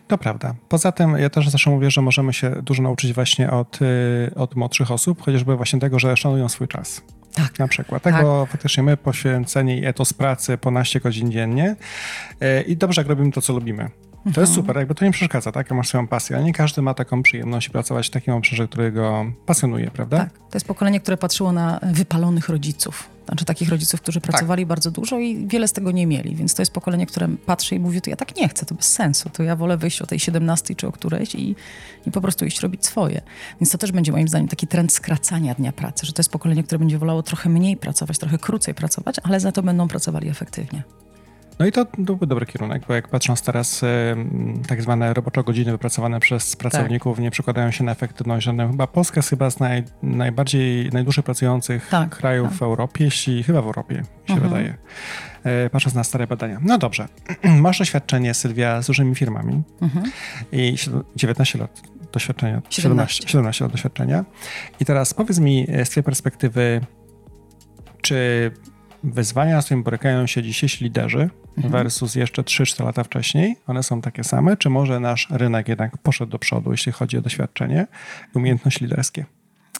[0.08, 0.54] To prawda.
[0.68, 4.56] Poza tym ja też zawsze mówię, że możemy się dużo nauczyć właśnie od, y, od
[4.56, 7.02] młodszych osób, chociażby właśnie tego, że szanują swój czas.
[7.34, 7.58] Tak.
[7.58, 8.02] Na przykład.
[8.02, 11.76] Tak, tak, bo faktycznie my poświęceni etos pracy po naście godzin dziennie
[12.42, 13.90] y, i dobrze, jak robimy to, co lubimy.
[14.24, 14.44] To mhm.
[14.44, 15.70] jest super, jakby to nie przeszkadza, tak?
[15.70, 19.32] Masz swoją pasję, ale nie każdy ma taką przyjemność pracować w takim obszarze, który go
[19.46, 20.18] pasjonuje, prawda?
[20.18, 20.32] Tak.
[20.32, 23.08] To jest pokolenie, które patrzyło na wypalonych rodziców.
[23.26, 24.30] Znaczy takich rodziców, którzy tak.
[24.30, 24.68] pracowali tak.
[24.68, 26.36] bardzo dużo i wiele z tego nie mieli.
[26.36, 28.92] Więc to jest pokolenie, które patrzy i mówi, to ja tak nie chcę, to bez
[28.92, 29.30] sensu.
[29.30, 31.56] To ja wolę wyjść o tej 17 czy o którejś i,
[32.06, 33.20] i po prostu iść robić swoje.
[33.60, 36.62] Więc to też będzie moim zdaniem taki trend skracania dnia pracy, że to jest pokolenie,
[36.62, 40.82] które będzie wolało trochę mniej pracować, trochę krócej pracować, ale za to będą pracowali efektywnie.
[41.58, 43.84] No i to byłby dobry kierunek, bo jak patrząc teraz,
[44.68, 47.22] tak zwane robocze godziny wypracowane przez pracowników tak.
[47.22, 48.70] nie przekładają się na efektywność żadną.
[48.70, 52.58] Chyba Polska jest chyba z naj, najbardziej, najdłużej pracujących tak, krajów tak.
[52.58, 53.94] w Europie, jeśli chyba w Europie
[54.26, 54.50] się mhm.
[54.50, 54.74] wydaje.
[55.44, 56.58] E, patrząc na stare badania.
[56.62, 57.08] No dobrze,
[57.60, 60.10] masz doświadczenie, Sylwia, z dużymi firmami mhm.
[60.52, 60.76] i
[61.16, 62.62] 19 lat doświadczenia.
[62.70, 63.28] 17.
[63.28, 64.24] 17 lat doświadczenia.
[64.80, 66.80] I teraz powiedz mi z twojej perspektywy,
[68.02, 68.50] czy
[69.04, 71.72] wyzwania, z którymi borykają się dzisiejsi liderzy mhm.
[71.72, 76.32] versus jeszcze 3-4 lata wcześniej, one są takie same, czy może nasz rynek jednak poszedł
[76.32, 77.86] do przodu, jeśli chodzi o doświadczenie
[78.34, 79.24] umiejętności liderskie?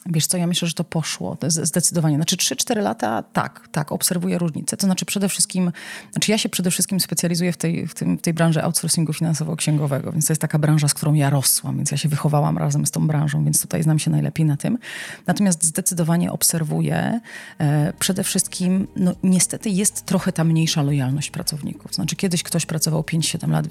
[0.05, 2.15] Wiesz co, ja myślę, że to poszło zdecydowanie.
[2.15, 4.77] Znaczy 3-4 lata, tak, tak, obserwuję różnicę.
[4.77, 5.71] To znaczy przede wszystkim,
[6.11, 10.11] znaczy ja się przede wszystkim specjalizuję w tej, w tym, w tej branży outsourcingu finansowo-księgowego,
[10.11, 12.91] więc to jest taka branża, z którą ja rosłam, więc ja się wychowałam razem z
[12.91, 14.77] tą branżą, więc tutaj znam się najlepiej na tym.
[15.27, 17.19] Natomiast zdecydowanie obserwuję
[17.59, 21.93] e, przede wszystkim, no niestety jest trochę ta mniejsza lojalność pracowników.
[21.93, 23.65] Znaczy kiedyś ktoś pracował 5-7 lat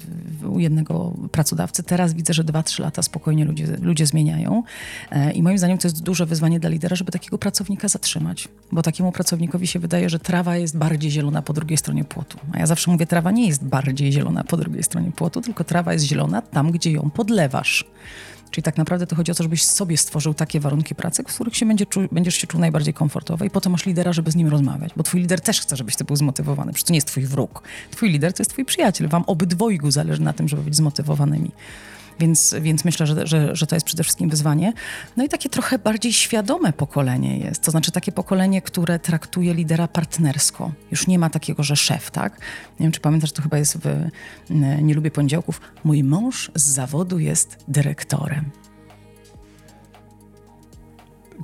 [0.49, 4.63] u jednego pracodawcy, teraz widzę, że 2-3 lata spokojnie ludzie, ludzie zmieniają
[5.11, 8.47] e, i moim zdaniem to jest dużo duże wyzwanie dla lidera, żeby takiego pracownika zatrzymać.
[8.71, 12.37] Bo takiemu pracownikowi się wydaje, że trawa jest bardziej zielona po drugiej stronie płotu.
[12.53, 15.93] A ja zawsze mówię, trawa nie jest bardziej zielona po drugiej stronie płotu, tylko trawa
[15.93, 17.85] jest zielona tam, gdzie ją podlewasz.
[18.51, 21.55] Czyli tak naprawdę to chodzi o to, żebyś sobie stworzył takie warunki pracy, w których
[21.55, 24.47] się będzie czu, będziesz się czuł najbardziej komfortowo i potem masz lidera, żeby z nim
[24.47, 24.91] rozmawiać.
[24.97, 26.73] Bo twój lider też chce, żebyś ty był zmotywowany.
[26.73, 27.63] Przecież to nie jest twój wróg.
[27.91, 29.07] Twój lider to jest twój przyjaciel.
[29.07, 31.51] Wam obydwojgu zależy na tym, żeby być zmotywowanymi.
[32.19, 34.73] Więc, więc myślę, że, że, że to jest przede wszystkim wyzwanie.
[35.17, 37.63] No i takie trochę bardziej świadome pokolenie jest.
[37.63, 40.71] To znaczy takie pokolenie, które traktuje lidera partnersko.
[40.91, 42.39] Już nie ma takiego, że szef, tak?
[42.79, 44.09] Nie wiem, czy pamiętasz, to chyba jest w
[44.81, 45.61] Nie lubię poniedziałków.
[45.83, 48.51] Mój mąż z zawodu jest dyrektorem.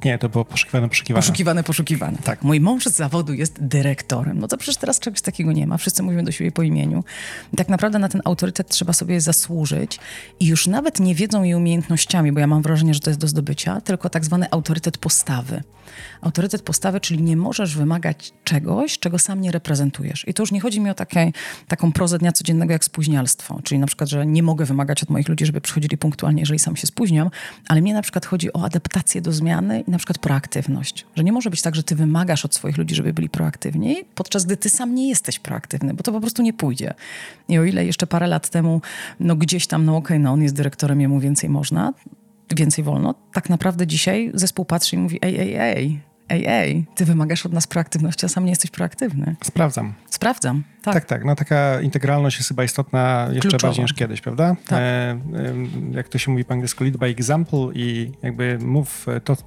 [0.04, 1.22] Nie, to było poszukiwane, poszukiwane.
[1.22, 2.18] Poszukiwane, poszukiwane.
[2.24, 2.44] Tak.
[2.44, 4.40] Mój mąż z zawodu jest dyrektorem.
[4.40, 5.78] No to przecież teraz czegoś takiego nie ma.
[5.78, 7.04] Wszyscy mówimy do siebie po imieniu.
[7.54, 10.00] I tak naprawdę na ten autorytet trzeba sobie zasłużyć
[10.40, 13.28] i już nawet nie wiedzą jej umiejętnościami, bo ja mam wrażenie, że to jest do
[13.28, 15.64] zdobycia, tylko tak zwany autorytet postawy.
[16.22, 20.28] Autorytet postawy, czyli nie możesz wymagać czegoś, czego sam nie reprezentujesz.
[20.28, 21.32] I to już nie chodzi mi o takie,
[21.68, 25.30] taką prozę dnia codziennego jak spóźnialstwo, czyli na przykład, że nie mogę wymagać od moich
[25.30, 27.30] ludzi, żeby przychodzili punktualnie, jeżeli sam się spóźniam,
[27.68, 31.06] ale mnie na przykład chodzi o adaptację do zmiany i na przykład proaktywność.
[31.16, 34.46] Że nie może być tak, że ty wymagasz od swoich ludzi, żeby byli proaktywni, podczas
[34.46, 36.94] gdy ty sam nie jesteś proaktywny, bo to po prostu nie pójdzie.
[37.48, 38.82] I o ile jeszcze parę lat temu,
[39.20, 41.94] no gdzieś tam, no okej, okay, no on jest dyrektorem, jemu więcej można,
[42.56, 47.06] więcej wolno, tak naprawdę dzisiaj zespół patrzy i mówi, ej, ej, ej, ej, ej, ty
[47.06, 49.36] wymagasz od nas proaktywności, a sam nie jesteś proaktywny.
[49.44, 49.94] Sprawdzam.
[50.10, 50.94] Sprawdzam, tak.
[50.94, 51.26] Tak, tak.
[51.26, 53.68] No taka integralność jest chyba istotna jeszcze Kluczowa.
[53.68, 54.56] bardziej niż kiedyś, prawda?
[54.68, 54.80] Tak.
[54.82, 55.20] E,
[55.92, 59.38] jak to się mówi po angielsku, lead by example i jakby mów to,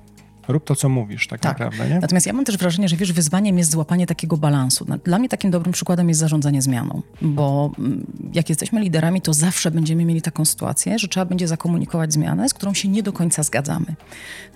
[0.49, 1.89] Rób to, co mówisz, tak, tak, naprawdę.
[1.89, 2.01] Nie?
[2.01, 4.87] Natomiast ja mam też wrażenie, że wiesz, wyzwaniem jest złapanie takiego balansu.
[5.05, 9.71] Dla mnie takim dobrym przykładem jest zarządzanie zmianą, bo mm, jak jesteśmy liderami, to zawsze
[9.71, 13.43] będziemy mieli taką sytuację, że trzeba będzie zakomunikować zmianę, z którą się nie do końca
[13.43, 13.87] zgadzamy.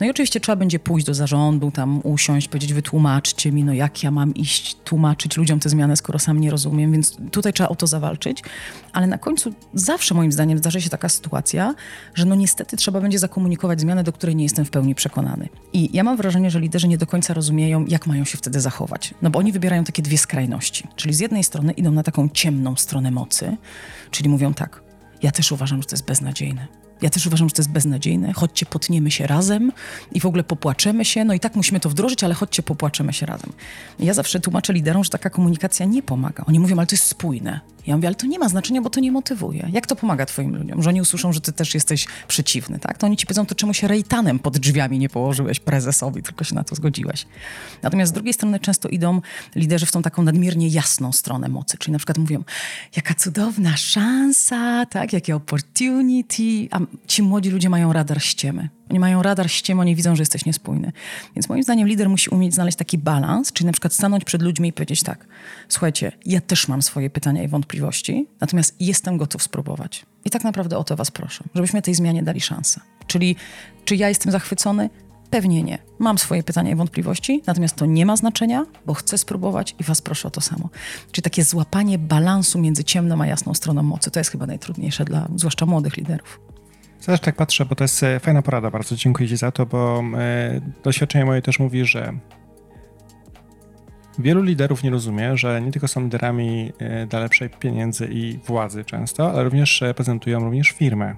[0.00, 4.02] No i oczywiście trzeba będzie pójść do zarządu, tam usiąść, powiedzieć, wytłumaczcie mi, no jak
[4.02, 7.74] ja mam iść, tłumaczyć ludziom tę zmianę, skoro sam nie rozumiem, więc tutaj trzeba o
[7.74, 8.42] to zawalczyć.
[8.92, 11.74] Ale na końcu zawsze moim zdaniem zdarzy się taka sytuacja,
[12.14, 15.48] że no niestety trzeba będzie zakomunikować zmianę, do której nie jestem w pełni przekonany.
[15.72, 18.60] I i ja mam wrażenie, że liderzy nie do końca rozumieją, jak mają się wtedy
[18.60, 19.14] zachować.
[19.22, 20.88] No bo oni wybierają takie dwie skrajności.
[20.96, 23.56] Czyli z jednej strony idą na taką ciemną stronę mocy,
[24.10, 24.82] czyli mówią tak,
[25.22, 26.81] ja też uważam, że to jest beznadziejne.
[27.02, 28.32] Ja też uważam, że to jest beznadziejne.
[28.32, 29.72] Chodźcie, potniemy się razem
[30.12, 31.24] i w ogóle popłaczemy się.
[31.24, 33.52] No i tak musimy to wdrożyć, ale chodźcie, popłaczemy się razem.
[33.98, 36.44] ja zawsze tłumaczę liderom, że taka komunikacja nie pomaga.
[36.46, 37.60] Oni mówią, ale to jest spójne.
[37.86, 39.68] Ja mówię, ale to nie ma znaczenia, bo to nie motywuje.
[39.72, 40.82] Jak to pomaga twoim ludziom?
[40.82, 42.98] Że oni usłyszą, że ty też jesteś przeciwny, tak?
[42.98, 46.54] To oni ci powiedzą, to czemu się rejtanem pod drzwiami nie położyłeś prezesowi, tylko się
[46.54, 47.26] na to zgodziłeś.
[47.82, 49.20] Natomiast z drugiej strony często idą
[49.56, 52.44] liderzy w tą taką nadmiernie jasną stronę mocy, czyli na przykład mówią,
[52.96, 55.12] jaka cudowna szansa, tak?
[55.12, 58.68] Jakie opportunity, a ci młodzi ludzie mają radar ściemy.
[58.90, 60.92] Oni mają radar ściemy, oni widzą, że jesteś niespójny.
[61.36, 64.68] Więc moim zdaniem lider musi umieć znaleźć taki balans, czyli na przykład stanąć przed ludźmi
[64.68, 65.26] i powiedzieć tak,
[65.68, 70.06] słuchajcie, ja też mam swoje pytania i wątpliwości, natomiast jestem gotów spróbować.
[70.24, 72.80] I tak naprawdę o to was proszę, żebyśmy tej zmianie dali szansę.
[73.06, 73.36] Czyli
[73.84, 74.90] czy ja jestem zachwycony?
[75.30, 75.78] Pewnie nie.
[75.98, 80.02] Mam swoje pytania i wątpliwości, natomiast to nie ma znaczenia, bo chcę spróbować i was
[80.02, 80.68] proszę o to samo.
[81.12, 85.28] Czyli takie złapanie balansu między ciemną a jasną stroną mocy, to jest chyba najtrudniejsze dla
[85.36, 86.51] zwłaszcza młodych liderów.
[87.06, 90.02] Też tak patrzę, bo to jest e, fajna porada, bardzo dziękuję Ci za to, bo
[90.18, 92.12] e, doświadczenie moje też mówi, że
[94.18, 98.84] wielu liderów nie rozumie, że nie tylko są liderami e, dla lepszej pieniędzy i władzy
[98.84, 101.16] często, ale również reprezentują również firmę.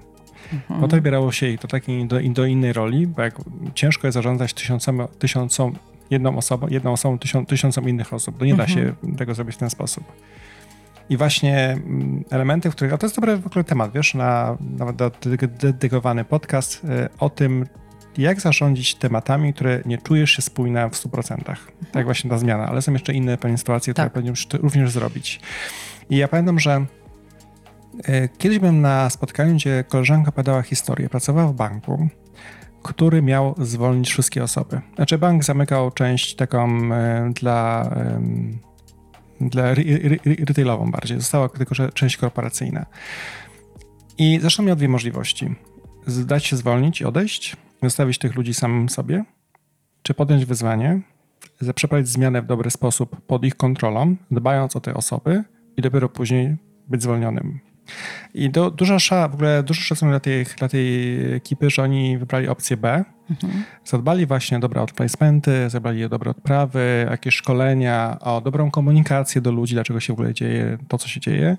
[0.53, 0.81] Mhm.
[0.81, 3.35] Po to wybierało się ich do takiej do, do innej roli, bo jak
[3.73, 5.75] ciężko jest zarządzać tysiącom, tysiącom
[6.09, 8.37] jedną osobą, jedną osobą tysiąc, tysiącom innych osób.
[8.37, 8.69] To nie mhm.
[8.69, 10.03] da się tego zrobić w ten sposób.
[11.09, 14.57] I właśnie mm, elementy, w których, a to jest dobry w ogóle temat, wiesz, na
[14.77, 14.97] nawet
[15.57, 16.87] dedykowany podcast y,
[17.19, 17.65] o tym,
[18.17, 21.31] jak zarządzić tematami, które nie czujesz się spójne w 100%.
[21.33, 21.57] Mhm.
[21.91, 24.05] Tak właśnie ta zmiana, ale są jeszcze inne pewne sytuacje, tak.
[24.05, 25.39] które powinieneś również zrobić.
[26.09, 26.85] I ja pamiętam, że
[28.03, 31.09] E, kiedyś byłem na spotkaniu, gdzie koleżanka podała historię.
[31.09, 32.07] Pracowała w banku,
[32.83, 34.81] który miał zwolnić wszystkie osoby.
[34.95, 37.89] Znaczy bank zamykał część taką e, dla,
[39.41, 39.73] dla
[40.39, 41.17] retailową bardziej.
[41.19, 42.85] Została tylko część korporacyjna.
[44.17, 45.55] I zresztą miał dwie możliwości.
[46.05, 49.25] Zdać się zwolnić i odejść, zostawić tych ludzi samym sobie,
[50.03, 51.01] czy podjąć wyzwanie,
[51.75, 55.43] przeprowadzić zmianę w dobry sposób pod ich kontrolą, dbając o te osoby
[55.77, 56.55] i dopiero później
[56.87, 57.59] być zwolnionym.
[58.33, 58.97] I do, dużo,
[59.29, 63.05] w ogóle dużo szacunku dla tej, dla tej ekipy, że oni wybrali opcję B.
[63.29, 63.63] Mhm.
[63.85, 69.51] Zadbali właśnie o dobre outplacementy, zadbali o dobre odprawy, jakieś szkolenia, o dobrą komunikację do
[69.51, 71.57] ludzi, dlaczego się w ogóle dzieje to, co się dzieje.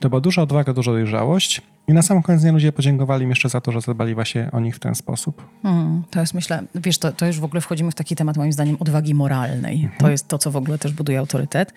[0.00, 1.62] To była duża odwaga, duża dojrzałość.
[1.88, 4.60] I na sam koniec dnia ludzie podziękowali mi jeszcze za to, że zadbali właśnie o
[4.60, 5.42] nich w ten sposób.
[5.62, 8.52] Hmm, to jest, myślę, wiesz, to, to już w ogóle wchodzimy w taki temat, moim
[8.52, 9.74] zdaniem, odwagi moralnej.
[9.74, 10.00] Mhm.
[10.00, 11.72] To jest to, co w ogóle też buduje autorytet.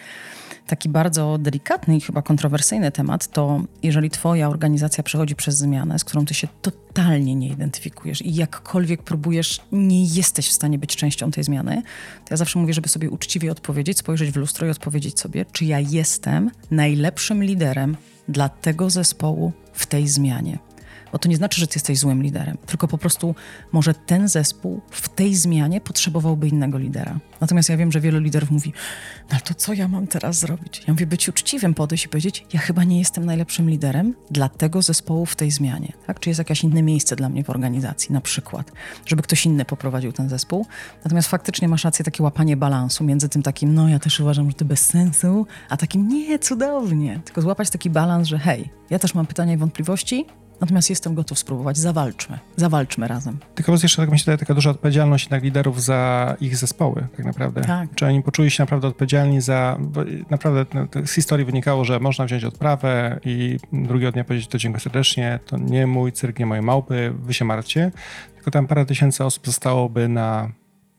[0.67, 6.03] Taki bardzo delikatny i chyba kontrowersyjny temat to, jeżeli twoja organizacja przechodzi przez zmianę, z
[6.03, 9.30] którą ty się totalnie nie identyfikujesz i jakkolwiek próbujesz,
[9.71, 11.81] nie jesteś w stanie być częścią tej zmiany,
[12.25, 15.65] to ja zawsze mówię, żeby sobie uczciwie odpowiedzieć, spojrzeć w lustro i odpowiedzieć sobie, czy
[15.65, 20.70] ja jestem najlepszym liderem dla tego zespołu w tej zmianie.
[21.11, 23.35] Bo to nie znaczy, że ty jesteś złym liderem, tylko po prostu
[23.71, 27.19] może ten zespół w tej zmianie potrzebowałby innego lidera.
[27.41, 28.73] Natomiast ja wiem, że wielu liderów mówi,
[29.31, 30.83] no to co ja mam teraz zrobić?
[30.87, 34.81] Ja mówię, być uczciwym, podejść i powiedzieć, ja chyba nie jestem najlepszym liderem dla tego
[34.81, 35.93] zespołu w tej zmianie.
[36.07, 36.19] Tak?
[36.19, 38.71] Czy jest jakieś inne miejsce dla mnie w organizacji, na przykład,
[39.05, 40.65] żeby ktoś inny poprowadził ten zespół.
[41.03, 44.53] Natomiast faktycznie masz rację, takie łapanie balansu między tym takim, no ja też uważam, że
[44.53, 47.19] to bez sensu, a takim, nie, cudownie.
[47.25, 50.25] Tylko złapać taki balans, że hej, ja też mam pytania i wątpliwości,
[50.61, 51.77] Natomiast jestem gotów spróbować.
[51.77, 52.39] Zawalczmy.
[52.55, 53.37] Zawalczmy razem.
[53.55, 57.61] Tylko jeszcze tak myślę, taka duża odpowiedzialność jednak liderów za ich zespoły, tak naprawdę.
[57.61, 57.89] Tak.
[57.95, 59.77] Czy oni poczuli się naprawdę odpowiedzialni za...
[60.29, 64.79] Naprawdę no, z historii wynikało, że można wziąć odprawę i drugiego dnia powiedzieć to dziękuję
[64.79, 67.91] serdecznie, to nie mój cyrk, nie moje małpy, wy się martwcie.
[68.35, 70.51] Tylko tam parę tysięcy osób zostałoby na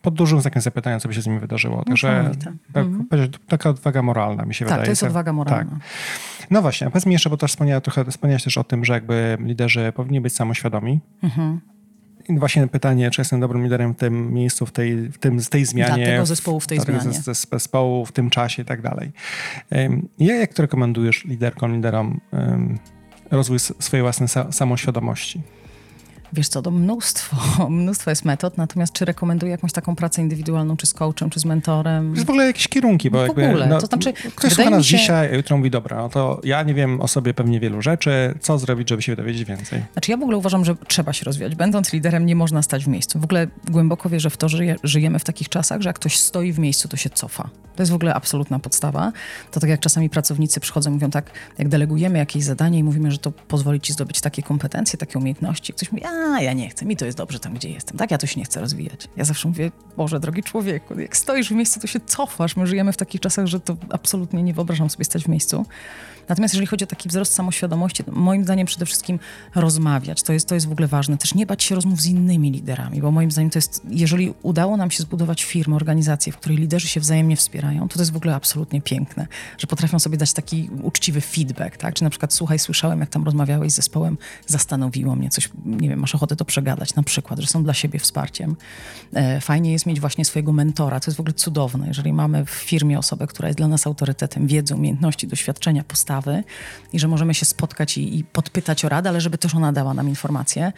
[0.03, 1.85] pod dużym znakiem zapytania, co by się z nimi wydarzyło.
[1.85, 2.31] Także
[2.73, 3.07] tak, mm.
[3.49, 4.81] taka odwaga moralna mi się tak, wydaje.
[4.81, 5.71] Tak, to jest odwaga moralna.
[5.71, 5.81] Tak.
[6.51, 8.93] No właśnie, a powiedz mi jeszcze, bo też wspomniałeś, trochę, wspomniałeś też o tym, że
[8.93, 11.01] jakby liderzy powinni być samoświadomi.
[11.23, 11.61] Mhm.
[12.29, 15.49] I właśnie pytanie, czy jestem dobrym liderem w tym miejscu, w tej, w tym, w
[15.49, 16.05] tej zmianie.
[16.05, 17.01] Dla tego zespołu w tej zmianie.
[17.01, 19.13] Tego zespołu, w tym czasie i tak dalej.
[20.19, 22.21] Ja jak rekomendujesz liderkom, liderom
[23.31, 25.43] rozwój swojej własnej samoświadomości?
[26.33, 27.37] Wiesz co, to mnóstwo,
[27.71, 31.45] mnóstwo jest metod, natomiast czy rekomenduję jakąś taką pracę indywidualną, czy z coachem, czy z
[31.45, 32.15] mentorem?
[32.15, 34.87] Jest w ogóle jakieś kierunki, bo w jakby, ogóle, no, to znaczy, ktoś słucha nas
[34.87, 34.99] się...
[34.99, 38.35] dzisiaj, a jutro mówi, dobra, no to ja nie wiem o sobie pewnie wielu rzeczy,
[38.41, 39.83] co zrobić, żeby się dowiedzieć więcej?
[39.93, 41.55] Znaczy ja w ogóle uważam, że trzeba się rozwijać.
[41.55, 43.21] Będąc liderem nie można stać w miejscu.
[43.21, 46.53] W ogóle głęboko wierzę w to, że żyjemy w takich czasach, że jak ktoś stoi
[46.53, 47.51] w miejscu, to się cofa.
[47.77, 49.13] To jest w ogóle absolutna podstawa.
[49.51, 53.19] To tak jak czasami pracownicy przychodzą mówią tak, jak delegujemy jakieś zadanie i mówimy, że
[53.19, 55.73] to pozwoli ci zdobyć takie kompetencje, takie umiejętności.
[55.73, 56.11] Ktoś mówi, a
[56.41, 57.99] ja nie chcę, mi to jest dobrze tam, gdzie jestem.
[57.99, 59.09] Tak, ja to się nie chcę rozwijać.
[59.17, 62.57] Ja zawsze mówię, Boże, drogi człowieku, jak stoisz w miejscu, to się cofasz.
[62.57, 65.67] My żyjemy w takich czasach, że to absolutnie nie wyobrażam sobie stać w miejscu.
[66.29, 69.19] Natomiast jeżeli chodzi o taki wzrost samoświadomości, moim zdaniem przede wszystkim
[69.55, 70.23] rozmawiać.
[70.23, 71.19] To jest, to jest w ogóle ważne.
[71.19, 74.77] Też nie bać się rozmów z innymi liderami, bo moim zdaniem to jest, jeżeli udało
[74.77, 78.17] nam się zbudować firmę, organizację, w której liderzy się wzajemnie wspierają, to to jest w
[78.17, 79.27] ogóle absolutnie piękne,
[79.59, 81.95] że potrafią sobie dać taki uczciwy feedback, tak?
[81.95, 85.99] Czy na przykład, słuchaj, słyszałem, jak tam rozmawiałeś z zespołem, zastanowiło mnie coś, nie wiem,
[85.99, 88.57] masz ochotę to przegadać, na przykład, że są dla siebie wsparciem.
[89.15, 92.51] E, fajnie jest mieć właśnie swojego mentora, to jest w ogóle cudowne, jeżeli mamy w
[92.51, 96.12] firmie osobę, która jest dla nas autorytetem wiedzy, umiejętności, doświadczenia, postawy,
[96.93, 99.95] i że możemy się spotkać i, i podpytać o radę, ale żeby też ona dała
[99.95, 100.73] nam informacje.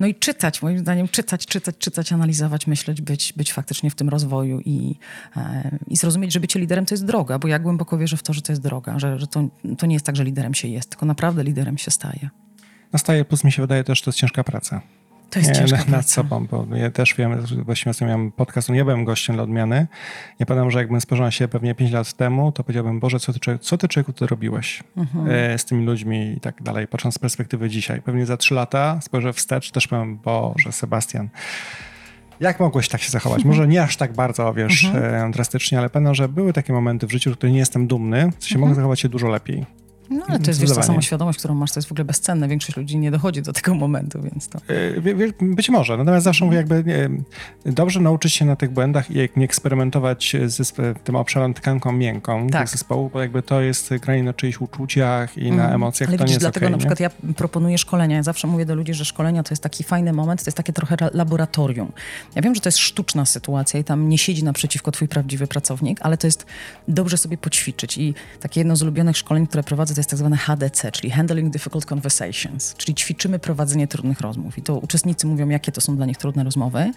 [0.00, 4.08] No i czytać, moim zdaniem, czytać, czytać, czytać, analizować, myśleć, być, być faktycznie w tym
[4.08, 4.98] rozwoju i,
[5.36, 8.32] e, i zrozumieć, że bycie liderem to jest droga, bo ja głęboko wierzę w to,
[8.32, 10.90] że to jest droga, że, że to, to nie jest tak, że liderem się jest,
[10.90, 12.30] tylko naprawdę liderem się staje.
[12.92, 14.80] Nastaje, plus mi się wydaje też, że to jest ciężka praca.
[15.34, 18.84] To jest ciężka nad, nad sobą, bo ja też wiem, właściwie ostatnio miałem podcast, nie
[18.84, 19.86] byłem gościem dla odmiany.
[20.38, 23.32] Ja pamiętam, że jakbym spojrzał na siebie pewnie 5 lat temu, to powiedziałbym, Boże, co
[23.32, 25.28] ty, co ty człowieku ty robiłeś mhm.
[25.30, 28.02] e, z tymi ludźmi i tak dalej, patrząc z perspektywy dzisiaj.
[28.02, 31.28] Pewnie za 3 lata spojrzę wstecz, też powiem, Boże, Sebastian,
[32.40, 33.44] jak mogłeś tak się zachować?
[33.50, 35.28] Może nie aż tak bardzo, wiesz, mhm.
[35.28, 38.30] E, drastycznie, ale pewno, że były takie momenty w życiu, w których nie jestem dumny,
[38.38, 38.60] w sensie mhm.
[38.60, 39.66] mogę zachować się dużo lepiej.
[40.10, 42.48] No ale to jest wiesz, ta samoświadomość, którą masz, to jest w ogóle bezcenne.
[42.48, 44.58] Większość ludzi nie dochodzi do tego momentu, więc to...
[44.68, 46.84] E, być może, natomiast zawsze mówię jakby
[47.66, 50.72] dobrze nauczyć się na tych błędach i nie eksperymentować z
[51.04, 52.68] tym obszarem tkanką miękką tak.
[52.68, 55.74] zespołu, bo jakby to jest granie na czyichś uczuciach i na mm.
[55.74, 58.16] emocjach, ale to widzisz, nie dlatego okay, na przykład ja proponuję szkolenia.
[58.16, 60.72] Ja zawsze mówię do ludzi, że szkolenia to jest taki fajny moment, to jest takie
[60.72, 61.92] trochę laboratorium.
[62.34, 65.98] Ja wiem, że to jest sztuczna sytuacja i tam nie siedzi naprzeciwko twój prawdziwy pracownik,
[66.02, 66.46] ale to jest
[66.88, 70.18] dobrze sobie poćwiczyć i takie jedno z ulubionych szkoleń, które prowadzę pracy to jest tak
[70.18, 74.58] zwane HDC, czyli Handling Difficult Conversations, czyli ćwiczymy prowadzenie trudnych rozmów.
[74.58, 76.92] I to uczestnicy mówią, jakie to są dla nich trudne rozmowy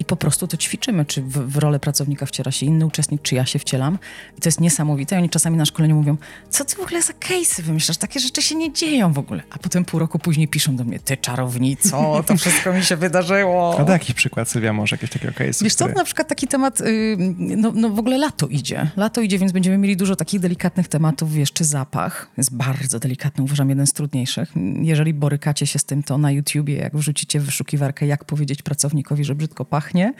[0.00, 3.34] i po prostu to ćwiczymy, czy w, w rolę pracownika wciela się inny uczestnik, czy
[3.34, 3.98] ja się wcielam.
[4.38, 5.16] I to jest niesamowite.
[5.16, 6.16] I oni czasami na szkoleniu mówią,
[6.50, 7.96] co ty w ogóle za case'y wymyślasz?
[7.96, 9.42] Takie rzeczy się nie dzieją w ogóle.
[9.50, 13.76] A potem pół roku później piszą do mnie, ty czarownico, to wszystko mi się wydarzyło.
[13.88, 15.62] A jaki przykład, Sylwia, może jakieś takiego case'u?
[15.64, 15.98] Wiesz co, który...
[15.98, 18.90] na przykład taki temat, y, no, no w ogóle lato idzie.
[18.96, 22.28] Lato idzie, więc będziemy mieli dużo takich delikatnych tematów, wiesz, czy zapach.
[22.42, 24.52] Jest bardzo delikatny, uważam, jeden z trudniejszych.
[24.82, 29.24] Jeżeli borykacie się z tym, to na YouTubie, jak wrzucicie w wyszukiwarkę, jak powiedzieć pracownikowi,
[29.24, 30.14] że brzydko pachnie,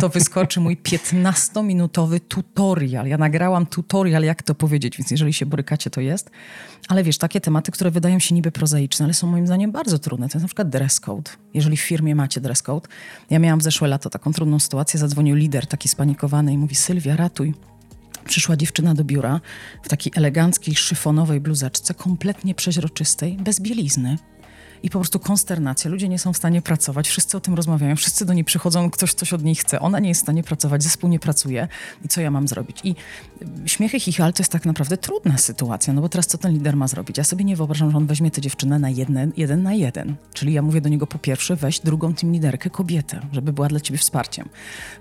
[0.00, 3.06] to wyskoczy mój 15-minutowy tutorial.
[3.06, 6.30] Ja nagrałam tutorial, jak to powiedzieć, więc jeżeli się borykacie, to jest.
[6.88, 10.28] Ale wiesz, takie tematy, które wydają się niby prozaiczne, ale są moim zdaniem bardzo trudne.
[10.28, 11.30] To jest na przykład dress code.
[11.54, 12.88] Jeżeli w firmie macie dress code.
[13.30, 15.00] Ja miałam w zeszłe lato taką trudną sytuację.
[15.00, 17.54] Zadzwonił lider taki spanikowany i mówi, Sylwia, ratuj.
[18.24, 19.40] Przyszła dziewczyna do biura
[19.82, 24.16] w takiej eleganckiej, szyfonowej bluzeczce, kompletnie przeźroczystej, bez bielizny
[24.82, 25.90] i po prostu konsternacja.
[25.90, 29.14] Ludzie nie są w stanie pracować, wszyscy o tym rozmawiają, wszyscy do niej przychodzą, ktoś
[29.14, 31.68] coś od niej chce, ona nie jest w stanie pracować, zespół nie pracuje
[32.04, 32.80] i co ja mam zrobić?
[32.84, 32.94] I
[33.66, 36.88] śmiechy chichal to jest tak naprawdę trudna sytuacja, no bo teraz co ten lider ma
[36.88, 37.18] zrobić?
[37.18, 40.14] Ja sobie nie wyobrażam, że on weźmie tę dziewczynę na jedne, jeden na jeden.
[40.34, 43.80] Czyli ja mówię do niego po pierwsze, weź drugą team liderkę, kobietę, żeby była dla
[43.80, 44.48] ciebie wsparciem.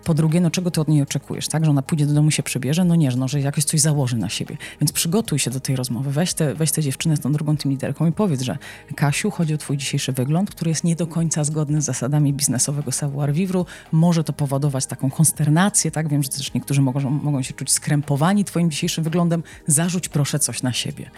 [0.03, 1.65] Po drugie, no czego ty od niej oczekujesz, tak?
[1.65, 2.85] Że ona pójdzie do domu, się przebierze?
[2.85, 4.57] No nie, no, że jakoś coś założy na siebie.
[4.81, 7.71] Więc przygotuj się do tej rozmowy, weź tę weź te dziewczynę z tą drugą team
[7.71, 8.57] liderką i powiedz, że
[8.95, 12.91] Kasiu, chodzi o twój dzisiejszy wygląd, który jest nie do końca zgodny z zasadami biznesowego
[12.91, 13.65] savoir-vivre.
[13.91, 16.07] Może to powodować taką konsternację, tak?
[16.07, 19.43] Wiem, że też niektórzy mogą, mogą się czuć skrępowani twoim dzisiejszym wyglądem.
[19.67, 21.09] Zarzuć proszę coś na siebie.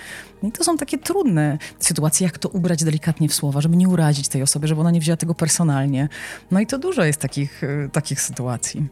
[0.43, 4.27] I to są takie trudne sytuacje, jak to ubrać delikatnie w słowa, żeby nie urazić
[4.27, 6.09] tej osoby, żeby ona nie wzięła tego personalnie.
[6.51, 8.87] No i to dużo jest takich, y, takich sytuacji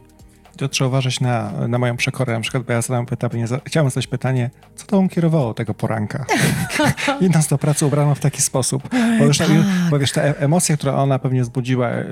[0.57, 2.33] to trzeba uważać na, na moją przekorę.
[2.33, 6.25] Na przykład, bo ja zadałem pytanie, chciałem zadać pytanie, co to kierowało tego poranka?
[7.21, 8.89] Idąc do pracy ubrano w taki sposób.
[9.19, 9.47] Bo, już, tak.
[9.89, 12.05] bo wiesz, ta e- emocja, która ona pewnie wzbudziła e,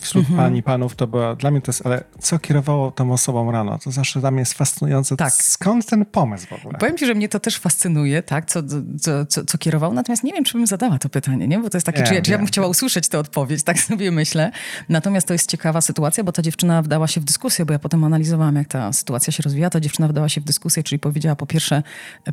[0.00, 0.38] wśród mhm.
[0.38, 3.78] pani, panów, to była, dla mnie to jest, ale co kierowało tą osobą rano?
[3.78, 5.16] To zawsze dla mnie jest fascynujące.
[5.16, 5.32] Tak.
[5.32, 6.78] Skąd ten pomysł w ogóle?
[6.78, 8.62] Powiem ci, że mnie to też fascynuje, tak, co,
[9.00, 11.58] co, co, co kierowało, natomiast nie wiem, czy bym zadała to pytanie, nie?
[11.58, 13.78] Bo to jest takie, nie, czy, ja, czy ja bym chciała usłyszeć tę odpowiedź, tak
[13.88, 14.50] sobie myślę.
[14.88, 18.04] Natomiast to jest ciekawa sytuacja, bo ta dziewczyna wdała się w dyskusję bo ja potem
[18.04, 21.46] analizowałam, jak ta sytuacja się rozwija, ta dziewczyna wdała się w dyskusję, czyli powiedziała po
[21.46, 21.82] pierwsze,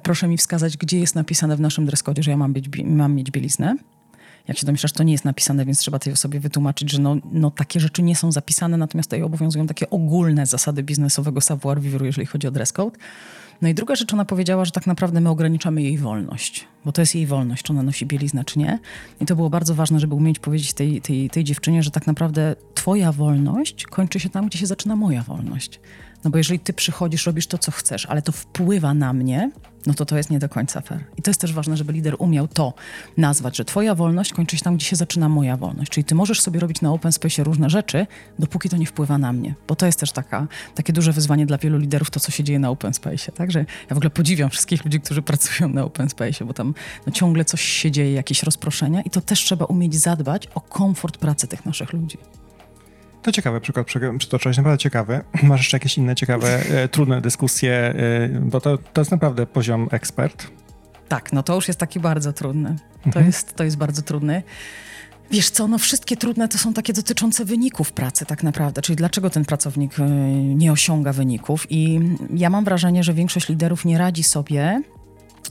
[0.04, 3.32] proszę mi wskazać, gdzie jest napisane w naszym dreskodzie, że ja mam, być, mam mieć
[3.32, 3.76] bieliznę.
[4.48, 7.52] Jak się domyślasz, to nie jest napisane, więc trzeba tej osobie wytłumaczyć, że no, no
[7.52, 12.48] takie rzeczy nie są zapisane, natomiast tutaj obowiązują takie ogólne zasady biznesowego savoir-vivre, jeżeli chodzi
[12.48, 12.98] o dress code.
[13.62, 17.02] No i druga rzecz, ona powiedziała, że tak naprawdę my ograniczamy jej wolność, bo to
[17.02, 18.80] jest jej wolność, czy ona nosi bieliznę, czy nie.
[19.22, 22.56] I to było bardzo ważne, żeby umieć powiedzieć tej, tej, tej dziewczynie, że tak naprawdę
[22.74, 25.80] twoja wolność kończy się tam, gdzie się zaczyna moja wolność.
[26.24, 29.52] No bo jeżeli ty przychodzisz, robisz to, co chcesz, ale to wpływa na mnie,
[29.86, 31.04] no to to jest nie do końca fair.
[31.18, 32.74] I to jest też ważne, żeby lider umiał to
[33.18, 35.92] nazwać, że twoja wolność kończy się tam, gdzie się zaczyna moja wolność.
[35.92, 38.08] Czyli ty możesz sobie robić na open space różne rzeczy,
[38.40, 39.56] dopóki to nie wpływa na mnie.
[39.68, 42.60] Bo to jest też taka, takie duże wyzwanie dla wielu liderów, to co się dzieje
[42.60, 43.32] na open space.
[43.32, 46.74] Także ja w ogóle podziwiam wszystkich ludzi, którzy pracują na open space, bo tam
[47.06, 51.18] no, ciągle coś się dzieje, jakieś rozproszenia i to też trzeba umieć zadbać o komfort
[51.18, 52.18] pracy tych naszych ludzi.
[53.22, 55.22] To ciekawy przykład przytoczyłeś, naprawdę ciekawy.
[55.44, 59.88] Masz jeszcze jakieś inne ciekawe, e, trudne dyskusje, e, bo to, to jest naprawdę poziom
[59.92, 60.48] ekspert.
[61.08, 62.76] Tak, no to już jest taki bardzo trudny.
[63.02, 63.26] To, mhm.
[63.26, 64.44] jest, to jest bardzo trudny.
[65.32, 69.30] Wiesz co, no wszystkie trudne to są takie dotyczące wyników pracy tak naprawdę, czyli dlaczego
[69.30, 72.00] ten pracownik e, nie osiąga wyników i
[72.34, 74.82] ja mam wrażenie, że większość liderów nie radzi sobie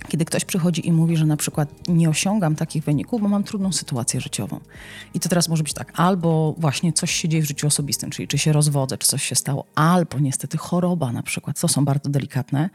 [0.09, 3.73] kiedy ktoś przychodzi i mówi, że na przykład nie osiągam takich wyników, bo mam trudną
[3.73, 4.61] sytuację życiową.
[5.15, 8.29] I to teraz może być tak, albo właśnie coś się dzieje w życiu osobistym, czyli
[8.29, 12.11] czy się rozwodzę, czy coś się stało, albo niestety choroba na przykład, to są bardzo
[12.11, 12.71] delikatne.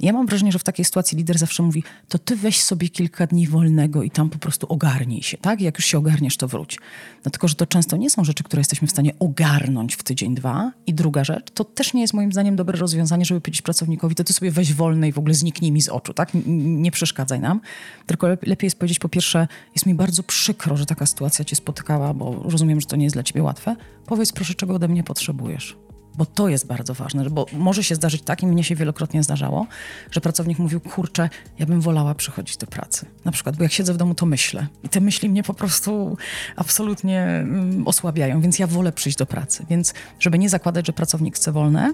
[0.00, 3.26] Ja mam wrażenie, że w takiej sytuacji lider zawsze mówi, to ty weź sobie kilka
[3.26, 5.60] dni wolnego i tam po prostu ogarnij się, tak?
[5.60, 6.78] Jak już się ogarniesz, to wróć.
[7.24, 10.34] No tylko, że to często nie są rzeczy, które jesteśmy w stanie ogarnąć w tydzień,
[10.34, 10.72] dwa.
[10.86, 14.24] I druga rzecz, to też nie jest moim zdaniem dobre rozwiązanie, żeby powiedzieć pracownikowi, to
[14.24, 16.32] ty sobie weź wolne i w ogóle zniknij mi z oczu, tak?
[16.60, 17.60] Nie przeszkadzaj nam.
[18.06, 22.14] Tylko lepiej jest powiedzieć po pierwsze, jest mi bardzo przykro, że taka sytuacja cię spotykała,
[22.14, 23.76] bo rozumiem, że to nie jest dla ciebie łatwe.
[24.06, 25.76] Powiedz proszę, czego ode mnie potrzebujesz.
[26.14, 29.66] Bo to jest bardzo ważne, bo może się zdarzyć tak, i mnie się wielokrotnie zdarzało,
[30.10, 33.06] że pracownik mówił, kurczę, ja bym wolała przychodzić do pracy.
[33.24, 34.66] Na przykład, bo jak siedzę w domu, to myślę.
[34.82, 36.16] I te myśli mnie po prostu
[36.56, 39.66] absolutnie mm, osłabiają, więc ja wolę przyjść do pracy.
[39.70, 41.92] Więc żeby nie zakładać, że pracownik chce wolne,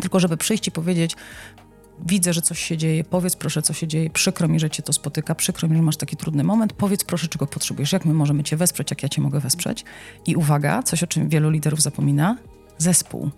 [0.00, 1.16] tylko żeby przyjść i powiedzieć,
[2.06, 4.92] widzę, że coś się dzieje, powiedz proszę, co się dzieje, przykro mi, że cię to
[4.92, 8.44] spotyka, przykro mi, że masz taki trudny moment, powiedz proszę, czego potrzebujesz, jak my możemy
[8.44, 9.84] cię wesprzeć, jak ja cię mogę wesprzeć.
[10.26, 12.36] I uwaga, coś o czym wielu liderów zapomina,
[12.78, 13.30] zespół.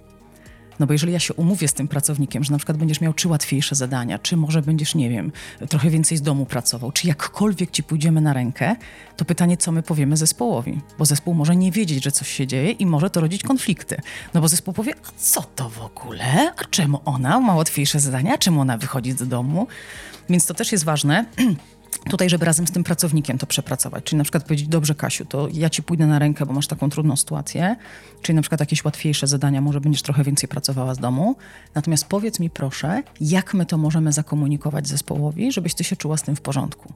[0.80, 3.28] No bo jeżeli ja się umówię z tym pracownikiem, że na przykład będziesz miał czy
[3.28, 5.32] łatwiejsze zadania, czy może będziesz, nie wiem,
[5.68, 8.76] trochę więcej z domu pracował, czy jakkolwiek ci pójdziemy na rękę,
[9.16, 10.80] to pytanie, co my powiemy zespołowi.
[10.98, 14.00] Bo zespół może nie wiedzieć, że coś się dzieje i może to rodzić konflikty.
[14.34, 16.52] No bo zespół powie, a co to w ogóle?
[16.56, 18.38] A czemu ona ma łatwiejsze zadania?
[18.38, 19.66] Czemu ona wychodzi z domu?
[20.30, 21.24] Więc to też jest ważne.
[22.10, 24.04] tutaj, żeby razem z tym pracownikiem to przepracować.
[24.04, 26.90] Czyli na przykład powiedzieć, dobrze Kasiu, to ja ci pójdę na rękę, bo masz taką
[26.90, 27.76] trudną sytuację.
[28.22, 31.36] Czyli na przykład jakieś łatwiejsze zadania, może będziesz trochę więcej pracowała z domu.
[31.74, 36.22] Natomiast powiedz mi proszę, jak my to możemy zakomunikować zespołowi, żebyś ty się czuła z
[36.22, 36.92] tym w porządku.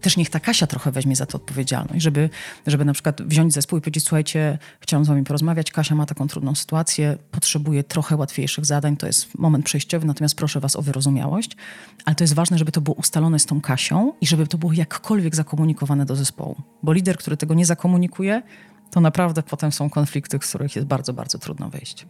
[0.00, 2.30] Też niech ta Kasia trochę weźmie za to odpowiedzialność, żeby,
[2.66, 6.28] żeby na przykład wziąć zespół i powiedzieć, słuchajcie, chciałam z wami porozmawiać, Kasia ma taką
[6.28, 11.56] trudną sytuację, potrzebuje trochę łatwiejszych zadań, to jest moment przejściowy, natomiast proszę was o wyrozumiałość.
[12.04, 14.72] Ale to jest ważne, żeby to było ustalone z tą Kasią i żeby to było
[14.72, 16.56] jakkolwiek zakomunikowane do zespołu.
[16.82, 18.42] Bo lider, który tego nie zakomunikuje,
[18.90, 22.06] to naprawdę potem są konflikty, z których jest bardzo, bardzo trudno wyjść.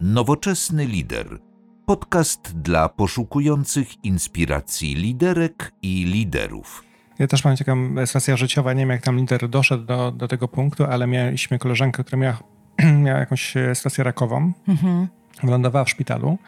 [0.00, 1.38] Nowoczesny lider.
[1.86, 6.84] Podcast dla poszukujących inspiracji liderek i liderów.
[7.18, 10.48] Ja też mam taką sytuację życiowa, nie wiem jak tam lider doszedł do, do tego
[10.48, 12.38] punktu, ale mieliśmy koleżankę, która miała,
[13.04, 14.52] miała jakąś sytuację rakową.
[14.68, 15.08] Mhm.
[15.42, 16.38] Wylądowała w szpitalu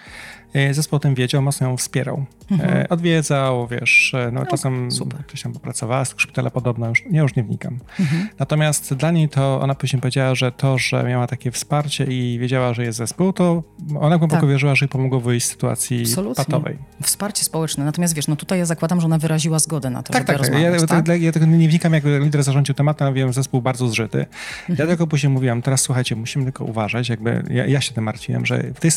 [0.48, 2.27] E, zespół o tym wiedział, mocno ją wspierał.
[2.51, 2.77] Mhm.
[2.77, 5.21] E, odwiedzał, wiesz, e, no, no czasem super.
[5.27, 7.79] ktoś tam popracowała szpitala podobno, już, ja już nie wnikam.
[8.01, 8.29] Mhm.
[8.39, 12.75] Natomiast dla niej to, ona później powiedziała, że to, że miała takie wsparcie i wiedziała,
[12.75, 13.63] że jest zespół, to
[14.01, 14.51] ona głęboko tak.
[14.51, 16.45] wierzyła, że jej pomogło wyjść z sytuacji Absolutnie.
[16.45, 16.79] patowej.
[17.03, 17.85] Wsparcie społeczne.
[17.85, 20.51] Natomiast wiesz, no tutaj ja zakładam, że ona wyraziła zgodę na to, tak, żeby tak,
[20.51, 20.61] tak.
[20.81, 21.23] Ja, tak?
[21.23, 24.19] Ja, tego nie wnikam, jak lider zarządził tematem, wiem, zespół bardzo zżyty.
[24.19, 24.79] Mhm.
[24.79, 28.47] Ja tylko później mówiłam, teraz słuchajcie, musimy tylko uważać, jakby ja, ja się tym martwiłem,
[28.47, 28.91] że w tej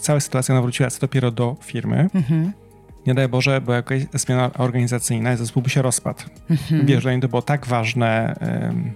[0.00, 2.08] całej sytuacji ona wróciła dopiero do firmy.
[2.14, 2.52] Mhm.
[3.06, 6.22] Nie daj Boże, bo jakaś zmiana organizacyjna, zespół by się rozpadł.
[6.50, 6.86] Mhm.
[6.86, 8.92] Wiesz, dla niej to było tak ważne, um,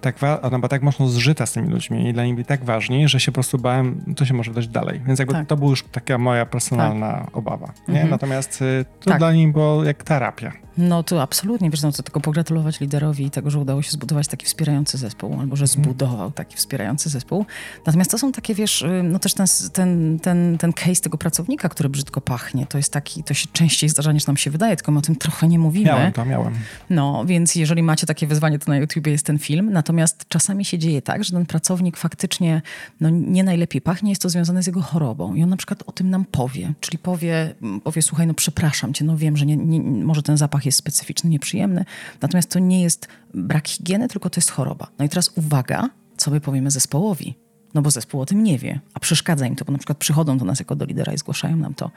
[0.00, 3.08] tak wa- ona była tak mocno zżyta z tymi ludźmi i dla byli tak ważni,
[3.08, 5.00] że się po prostu bałem, to się może wydać dalej.
[5.06, 5.46] Więc jakby tak.
[5.46, 7.36] to była już taka moja personalna tak.
[7.36, 7.72] obawa.
[7.88, 7.94] Nie?
[7.94, 8.10] Mhm.
[8.10, 9.18] Natomiast y, to tak.
[9.18, 10.52] dla niej było jak terapia.
[10.78, 14.46] No to absolutnie, wiesz, no to tylko pogratulować liderowi tego, że udało się zbudować taki
[14.46, 15.84] wspierający zespół, albo że mhm.
[15.84, 17.46] zbudował taki wspierający zespół.
[17.86, 21.68] Natomiast to są takie, wiesz, y, no też ten, ten, ten, ten case tego pracownika,
[21.68, 24.92] który brzydko pachnie, to jest taki, to się częściej zdarza niż nam się wydaje, tylko
[24.92, 25.86] my o tym trochę nie mówimy.
[25.86, 26.54] Miałem to, miałem.
[26.90, 29.72] No, więc jeżeli macie takie wyzwanie, to na YouTubie jest ten film.
[29.72, 32.62] Natomiast czasami się dzieje tak, że ten pracownik faktycznie
[33.00, 35.92] no, nie najlepiej pachnie, jest to związane z jego chorobą i on na przykład o
[35.92, 37.54] tym nam powie, czyli powie,
[37.84, 41.30] powie słuchaj, no przepraszam cię, no wiem, że nie, nie, może ten zapach jest specyficzny,
[41.30, 41.84] nieprzyjemny.
[42.20, 44.88] Natomiast to nie jest brak higieny, tylko to jest choroba.
[44.98, 47.34] No i teraz uwaga, co my powiemy zespołowi.
[47.74, 50.38] No bo zespół o tym nie wie, a przeszkadza im to, bo na przykład przychodzą
[50.38, 51.90] do nas jako do lidera i zgłaszają nam to.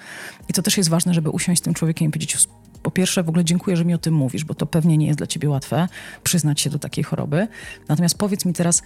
[0.49, 2.47] I to też jest ważne, żeby usiąść z tym człowiekiem i powiedzieć,
[2.83, 5.19] po pierwsze w ogóle dziękuję, że mi o tym mówisz, bo to pewnie nie jest
[5.19, 5.87] dla ciebie łatwe
[6.23, 7.47] przyznać się do takiej choroby.
[7.87, 8.81] Natomiast powiedz mi teraz,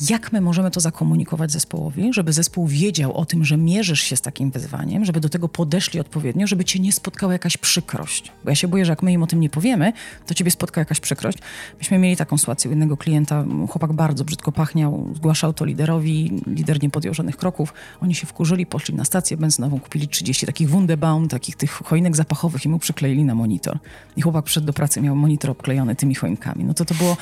[0.00, 4.20] jak my możemy to zakomunikować zespołowi, żeby zespół wiedział o tym, że mierzysz się z
[4.20, 8.32] takim wyzwaniem, żeby do tego podeszli odpowiednio, żeby cię nie spotkała jakaś przykrość.
[8.44, 9.92] Bo ja się boję, że jak my im o tym nie powiemy,
[10.26, 11.38] to ciebie spotka jakaś przykrość.
[11.78, 16.82] Myśmy mieli taką sytuację u jednego klienta, chłopak bardzo brzydko pachniał, zgłaszał to liderowi, lider
[16.82, 17.74] nie podjął żadnych kroków.
[18.00, 22.64] Oni się wkurzyli, poszli na stację benzynową, kupili 30 takich Wunderbaum, takich tych choinek zapachowych
[22.64, 23.78] i mu przykleili na monitor.
[24.16, 26.64] I chłopak przyszedł do pracy, miał monitor obklejony tymi choinkami.
[26.64, 27.16] No to to było,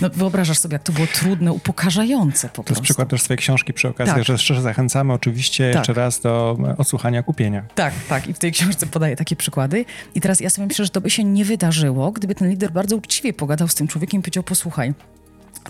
[0.00, 2.13] no wyobrażasz sobie, jak to było trudne, upokarzające
[2.52, 4.24] po To jest przykład też swojej książki przy okazji, tak.
[4.24, 5.76] że szczerze zachęcamy oczywiście tak.
[5.76, 7.64] jeszcze raz do odsłuchania kupienia.
[7.74, 8.28] Tak, tak.
[8.28, 9.84] I w tej książce podaję takie przykłady.
[10.14, 12.96] I teraz ja sobie myślę, że to by się nie wydarzyło, gdyby ten lider bardzo
[12.96, 14.94] uczciwie pogadał z tym człowiekiem i powiedział, posłuchaj,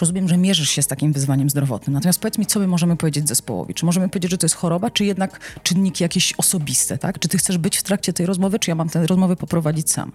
[0.00, 1.94] Rozumiem, że mierzysz się z takim wyzwaniem zdrowotnym.
[1.94, 3.74] Natomiast powiedz mi, co my możemy powiedzieć zespołowi?
[3.74, 7.18] Czy możemy powiedzieć, że to jest choroba, czy jednak czynniki jakieś osobiste, tak?
[7.18, 10.12] Czy ty chcesz być w trakcie tej rozmowy, czy ja mam tę rozmowę poprowadzić sam?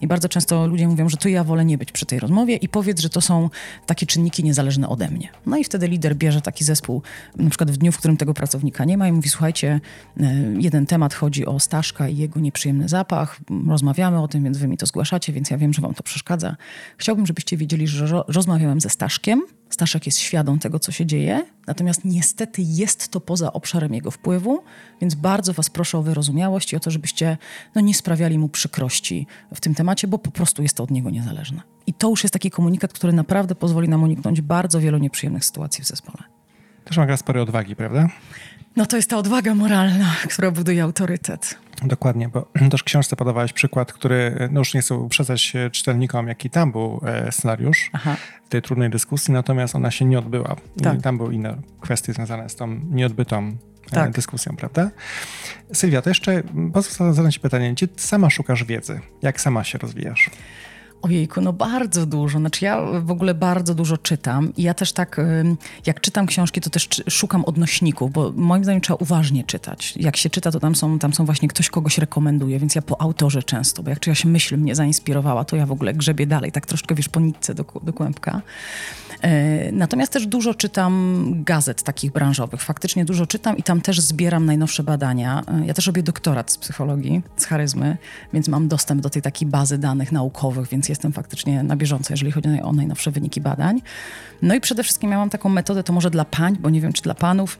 [0.00, 2.68] I bardzo często ludzie mówią, że to ja wolę nie być przy tej rozmowie i
[2.68, 3.50] powiedz, że to są
[3.86, 5.28] takie czynniki niezależne ode mnie.
[5.46, 7.02] No i wtedy lider bierze taki zespół,
[7.36, 9.80] na przykład w dniu, w którym tego pracownika nie ma i mówi, słuchajcie,
[10.20, 14.68] e, jeden temat chodzi o Staszka i jego nieprzyjemny zapach, rozmawiamy o tym, więc wy
[14.68, 16.56] mi to zgłaszacie, więc ja wiem, że wam to przeszkadza.
[16.96, 19.42] Chciałbym, żebyście wiedzieli, że rozmawiałem ze Staszkiem, Staszkiem.
[19.70, 24.62] Staszek jest świadom tego, co się dzieje, natomiast niestety jest to poza obszarem jego wpływu,
[25.00, 27.36] więc bardzo Was proszę o wyrozumiałość i o to, żebyście
[27.74, 31.10] no, nie sprawiali mu przykrości w tym temacie, bo po prostu jest to od niego
[31.10, 31.62] niezależne.
[31.86, 35.84] I to już jest taki komunikat, który naprawdę pozwoli nam uniknąć bardzo wielu nieprzyjemnych sytuacji
[35.84, 36.24] w zespole.
[36.84, 38.08] Też ma sporo odwagi, prawda?
[38.78, 41.58] No to jest ta odwaga moralna, która buduje autorytet.
[41.82, 46.50] Dokładnie, bo też w książce podawałeś przykład, który, no już nie chcę uprzedzać czytelnikom, jaki
[46.50, 48.16] tam był e, scenariusz Aha.
[48.48, 50.56] tej trudnej dyskusji, natomiast ona się nie odbyła.
[50.82, 50.98] Tak.
[50.98, 53.56] I tam były inne kwestie związane z tą nieodbytą
[53.92, 54.10] e, tak.
[54.10, 54.90] dyskusją, prawda?
[55.72, 59.00] Sylwia, to jeszcze pozwól zadać pytanie, gdzie sama szukasz wiedzy?
[59.22, 60.30] Jak sama się rozwijasz?
[61.02, 62.38] Ojejku, no bardzo dużo.
[62.38, 65.20] Znaczy ja w ogóle bardzo dużo czytam i ja też tak,
[65.86, 69.94] jak czytam książki, to też szukam odnośników, bo moim zdaniem trzeba uważnie czytać.
[69.96, 73.00] Jak się czyta, to tam są, tam są właśnie ktoś kogoś rekomenduje, więc ja po
[73.00, 76.66] autorze często, bo jak czyjaś myśl mnie zainspirowała, to ja w ogóle grzebię dalej, tak
[76.66, 78.42] troszkę wiesz, po nitce do, do kłębka.
[79.22, 82.62] E, natomiast też dużo czytam gazet takich branżowych.
[82.62, 85.42] Faktycznie dużo czytam i tam też zbieram najnowsze badania.
[85.62, 87.96] E, ja też robię doktorat z psychologii, z charyzmy,
[88.32, 92.32] więc mam dostęp do tej takiej bazy danych naukowych, więc jestem faktycznie na bieżąco, jeżeli
[92.32, 93.82] chodzi o najnowsze wyniki badań.
[94.42, 96.92] No i przede wszystkim ja mam taką metodę, to może dla pań, bo nie wiem,
[96.92, 97.58] czy dla panów,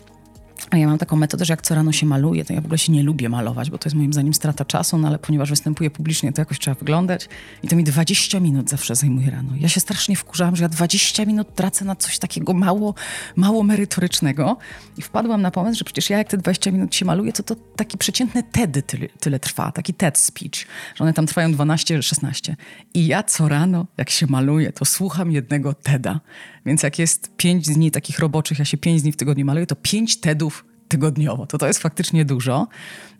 [0.70, 2.78] a ja mam taką metodę, że jak co rano się maluję, to ja w ogóle
[2.78, 5.90] się nie lubię malować, bo to jest moim zdaniem strata czasu, no ale ponieważ występuję
[5.90, 7.28] publicznie, to jakoś trzeba wyglądać.
[7.62, 9.52] I to mi 20 minut zawsze zajmuje rano.
[9.56, 12.94] Ja się strasznie wkurzałam, że ja 20 minut tracę na coś takiego mało,
[13.36, 14.56] mało merytorycznego.
[14.96, 17.54] I wpadłam na pomysł, że przecież ja jak te 20 minut się maluję, to to
[17.76, 22.54] taki przeciętny TED tyle, tyle trwa, taki TED speech, że one tam trwają 12-16
[22.94, 26.20] i ja co rano, jak się maluję, to słucham jednego TEDa,
[26.68, 29.76] więc jak jest 5 dni takich roboczych, ja się 5 dni w tygodniu maluję, to
[29.76, 31.46] 5 TEDów tygodniowo.
[31.46, 32.66] To to jest faktycznie dużo.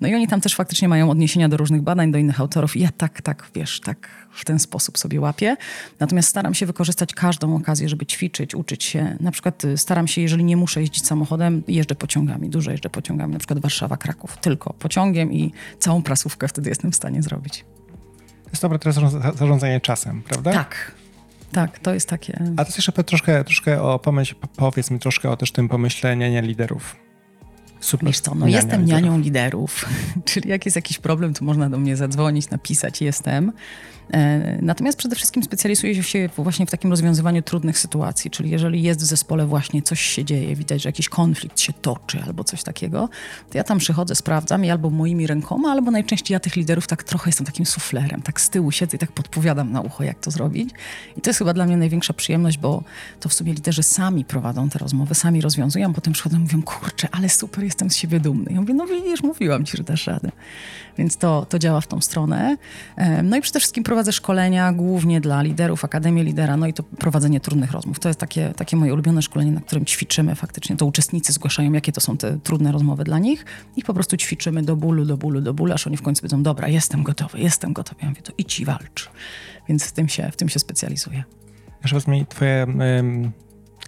[0.00, 2.76] No i oni tam też faktycznie mają odniesienia do różnych badań, do innych autorów.
[2.76, 5.56] I ja tak, tak, wiesz, tak w ten sposób sobie łapię.
[6.00, 9.16] Natomiast staram się wykorzystać każdą okazję, żeby ćwiczyć, uczyć się.
[9.20, 12.50] Na przykład y, staram się, jeżeli nie muszę jeździć samochodem, jeżdżę pociągami.
[12.50, 14.36] Dużo jeżdżę pociągami, na przykład Warszawa, Kraków.
[14.36, 17.64] Tylko pociągiem i całą prasówkę wtedy jestem w stanie zrobić.
[18.44, 20.52] To jest dobre teraz zarządzanie czasem, prawda?
[20.52, 20.97] Tak.
[21.52, 22.42] Tak, to jest takie.
[22.56, 27.07] A to jeszcze troszkę, troszkę o pomyśl, powiedz mi troszkę o też tym pomyśleniu liderów.
[27.80, 28.06] Super.
[28.06, 29.02] Wiesz co, no jestem liderów.
[29.02, 29.84] nianią liderów,
[30.24, 33.52] czyli jak jest jakiś problem, to można do mnie zadzwonić, napisać, jestem.
[34.12, 39.00] E, natomiast przede wszystkim specjalizuję się właśnie w takim rozwiązywaniu trudnych sytuacji, czyli jeżeli jest
[39.00, 43.08] w zespole właśnie coś się dzieje, widać, że jakiś konflikt się toczy albo coś takiego,
[43.50, 47.02] to ja tam przychodzę, sprawdzam i albo moimi rękoma, albo najczęściej ja tych liderów tak
[47.02, 50.30] trochę jestem takim suflerem, tak z tyłu siedzę i tak podpowiadam na ucho, jak to
[50.30, 50.70] zrobić.
[51.16, 52.82] I to jest chyba dla mnie największa przyjemność, bo
[53.20, 57.08] to w sumie liderzy sami prowadzą te rozmowy, sami rozwiązują, potem przychodzą i mówią, kurczę,
[57.12, 58.52] ale super, jestem z siebie dumny.
[58.52, 60.30] Ja mówię, no widzisz, mówiłam ci, że dasz radę.
[60.98, 62.56] Więc to, to działa w tą stronę.
[63.22, 67.40] No i przede wszystkim prowadzę szkolenia głównie dla liderów, Akademię Lidera, no i to prowadzenie
[67.40, 67.98] trudnych rozmów.
[67.98, 70.76] To jest takie, takie moje ulubione szkolenie, na którym ćwiczymy faktycznie.
[70.76, 73.44] To uczestnicy zgłaszają, jakie to są te trudne rozmowy dla nich
[73.76, 76.42] i po prostu ćwiczymy do bólu, do bólu, do bólu, aż oni w końcu powiedzą,
[76.42, 78.00] dobra, jestem gotowy, jestem gotowy.
[78.02, 79.10] Ja mówię, to i walcz.
[79.68, 81.24] Więc w tym się, w tym się specjalizuję.
[81.82, 82.66] Jeszcze powiedz mi, twoje,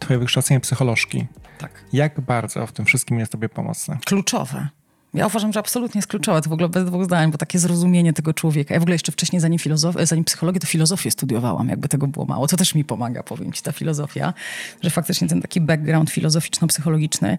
[0.00, 1.26] twoje wykształcenie psycholożki.
[1.60, 1.84] Tak.
[1.92, 3.98] Jak bardzo w tym wszystkim jest tobie pomocne?
[4.04, 4.68] Kluczowe.
[5.14, 8.12] Ja uważam, że absolutnie jest kluczowe, to w ogóle bez dwóch zdań, bo takie zrozumienie
[8.12, 8.74] tego człowieka.
[8.74, 12.26] Ja w ogóle jeszcze wcześniej, zanim, filozof- zanim psychologię, to filozofię studiowałam, jakby tego było
[12.26, 12.46] mało.
[12.46, 14.34] To też mi pomaga, powiem ci, ta filozofia,
[14.82, 17.38] że faktycznie ten taki background filozoficzno-psychologiczny,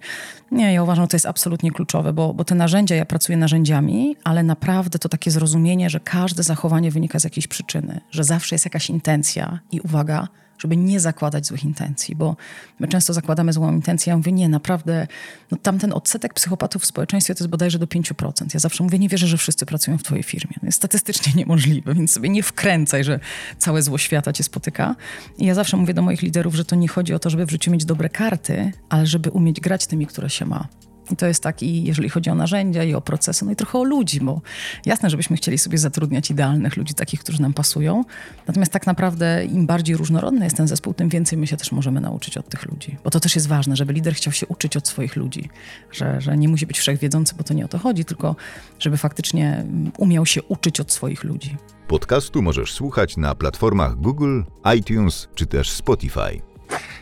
[0.52, 4.16] nie, ja uważam, że to jest absolutnie kluczowe, bo, bo te narzędzia, ja pracuję narzędziami,
[4.24, 8.66] ale naprawdę to takie zrozumienie, że każde zachowanie wynika z jakiejś przyczyny, że zawsze jest
[8.66, 10.28] jakaś intencja i uwaga,
[10.62, 12.36] żeby nie zakładać złych intencji, bo
[12.80, 14.12] my często zakładamy złą intencję.
[14.12, 15.08] Ja mówię, nie, naprawdę,
[15.52, 18.46] no tamten odsetek psychopatów w społeczeństwie to jest bodajże do 5%.
[18.54, 20.54] Ja zawsze mówię, nie wierzę, że wszyscy pracują w twojej firmie.
[20.60, 23.20] To jest statystycznie niemożliwe, więc sobie nie wkręcaj, że
[23.58, 24.96] całe zło świata cię spotyka.
[25.38, 27.52] I ja zawsze mówię do moich liderów, że to nie chodzi o to, żeby w
[27.52, 30.68] życiu mieć dobre karty, ale żeby umieć grać tymi, które się ma.
[31.12, 33.80] I to jest tak i jeżeli chodzi o narzędzia i o procesy, no i trochę
[33.80, 34.42] o ludzi, bo
[34.86, 38.04] jasne, żebyśmy chcieli sobie zatrudniać idealnych ludzi, takich, którzy nam pasują.
[38.48, 42.02] Natomiast tak naprawdę im bardziej różnorodny jest ten zespół, tym więcej my się też możemy
[42.02, 42.98] nauczyć od tych ludzi.
[43.04, 45.50] Bo to też jest ważne, żeby lider chciał się uczyć od swoich ludzi.
[45.92, 48.36] Że, że nie musi być wszechwiedzący, bo to nie o to chodzi, tylko
[48.80, 49.66] żeby faktycznie
[49.98, 51.58] umiał się uczyć od swoich ludzi.
[51.88, 54.42] Podcastu możesz słuchać na platformach Google,
[54.78, 56.51] iTunes czy też Spotify.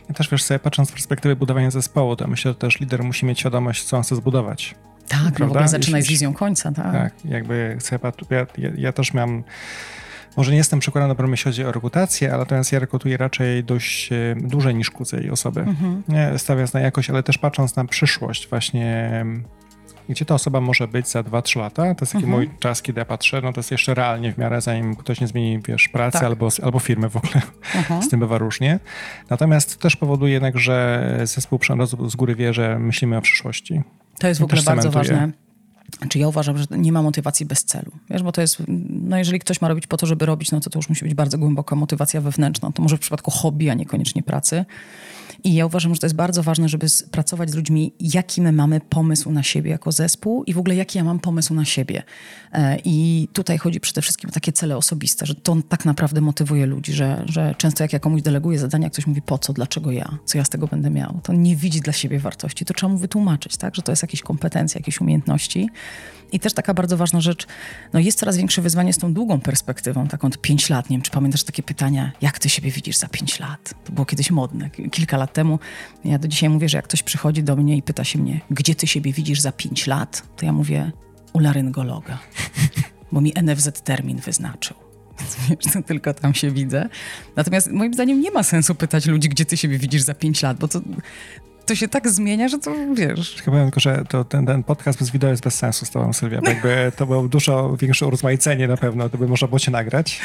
[0.10, 3.26] Ja też wiesz sobie, patrząc z perspektywy budowania zespołu, to myślę, że też lider musi
[3.26, 4.76] mieć świadomość, co on chce zbudować.
[5.08, 5.46] Tak, no prawda?
[5.46, 6.92] w ogóle zaczynaj z wizją końca, tak.
[6.92, 8.00] Tak, jakby chcę,
[8.30, 9.44] ja, ja, ja też miałem
[10.38, 14.12] może nie jestem przekonany, bo jeśli chodzi o rekrutację, ale natomiast ja rekrutuję raczej dość
[14.12, 15.62] e, dłużej niż krócej osoby.
[15.62, 16.04] Mhm.
[16.08, 19.26] Nie stawiając na jakość, ale też patrząc na przyszłość właśnie
[20.10, 21.96] gdzie ta osoba może być za 2-3 lata.
[21.96, 22.32] To jest taki mhm.
[22.32, 25.28] mój czas, kiedy ja patrzę, no to jest jeszcze realnie w miarę, zanim ktoś nie
[25.28, 26.24] zmieni, wiesz, pracy tak.
[26.24, 27.42] albo, albo firmy w ogóle.
[27.76, 28.04] Mhm.
[28.04, 28.80] Z tym bywa różnie.
[29.30, 31.60] Natomiast też powoduje jednak, że zespół
[32.08, 33.82] z góry wie, że myślimy o przyszłości.
[34.20, 35.32] To jest w ogóle bardzo ważne.
[36.10, 37.92] Czy ja uważam, że nie ma motywacji bez celu.
[38.10, 40.70] Wiesz, bo to jest, no jeżeli ktoś ma robić po to, żeby robić, no to
[40.70, 42.72] to już musi być bardzo głęboka motywacja wewnętrzna.
[42.72, 44.66] To może w przypadku hobby, a niekoniecznie pracy.
[45.44, 48.80] I ja uważam, że to jest bardzo ważne, żeby pracować z ludźmi, jaki my mamy
[48.80, 52.04] pomysł na siebie jako zespół i w ogóle jaki ja mam pomysł na siebie.
[52.54, 56.66] E, I tutaj chodzi przede wszystkim o takie cele osobiste, że to tak naprawdę motywuje
[56.66, 60.18] ludzi, że, że często jak ja komuś deleguję zadania, ktoś mówi po co, dlaczego ja,
[60.26, 62.66] co ja z tego będę miał, to nie widzi dla siebie wartości.
[62.66, 63.76] To trzeba mu wytłumaczyć, tak?
[63.76, 65.70] że to jest jakieś kompetencje, jakieś umiejętności.
[66.32, 67.48] I też taka bardzo ważna rzecz,
[67.94, 70.90] no jest coraz większe wyzwanie z tą długą perspektywą, taką od 5 lat.
[70.90, 73.74] Nie wiem, czy pamiętasz takie pytania, jak ty siebie widzisz za 5 lat?
[73.86, 75.60] To było kiedyś modne, kilka lat temu.
[76.06, 78.76] Ja do dzisiaj mówię, że jak ktoś przychodzi do mnie i pyta się mnie, gdzie
[78.76, 80.92] ty siebie widzisz za 5 lat, to ja mówię,
[81.34, 82.20] u laryngologa,
[83.12, 84.78] bo mi NFZ termin wyznaczył.
[85.50, 86.90] Wiesz, to tylko tam się widzę.
[87.36, 90.58] Natomiast moim zdaniem nie ma sensu pytać ludzi, gdzie ty siebie widzisz za 5 lat,
[90.58, 90.82] bo to,
[91.70, 93.42] to się tak zmienia, że to wiesz.
[93.42, 96.42] Chyba tylko, że to, ten, ten podcast bez wideo jest bez sensu z tobą, Sylwia,
[96.42, 100.22] bo jakby to było dużo większe urozmaicenie na pewno, to by można było cię nagrać.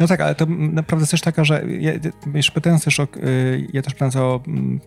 [0.00, 1.92] No tak, ale to naprawdę jest też taka, że ja,
[2.54, 4.80] pytając też o, y, ja też pytając o mm,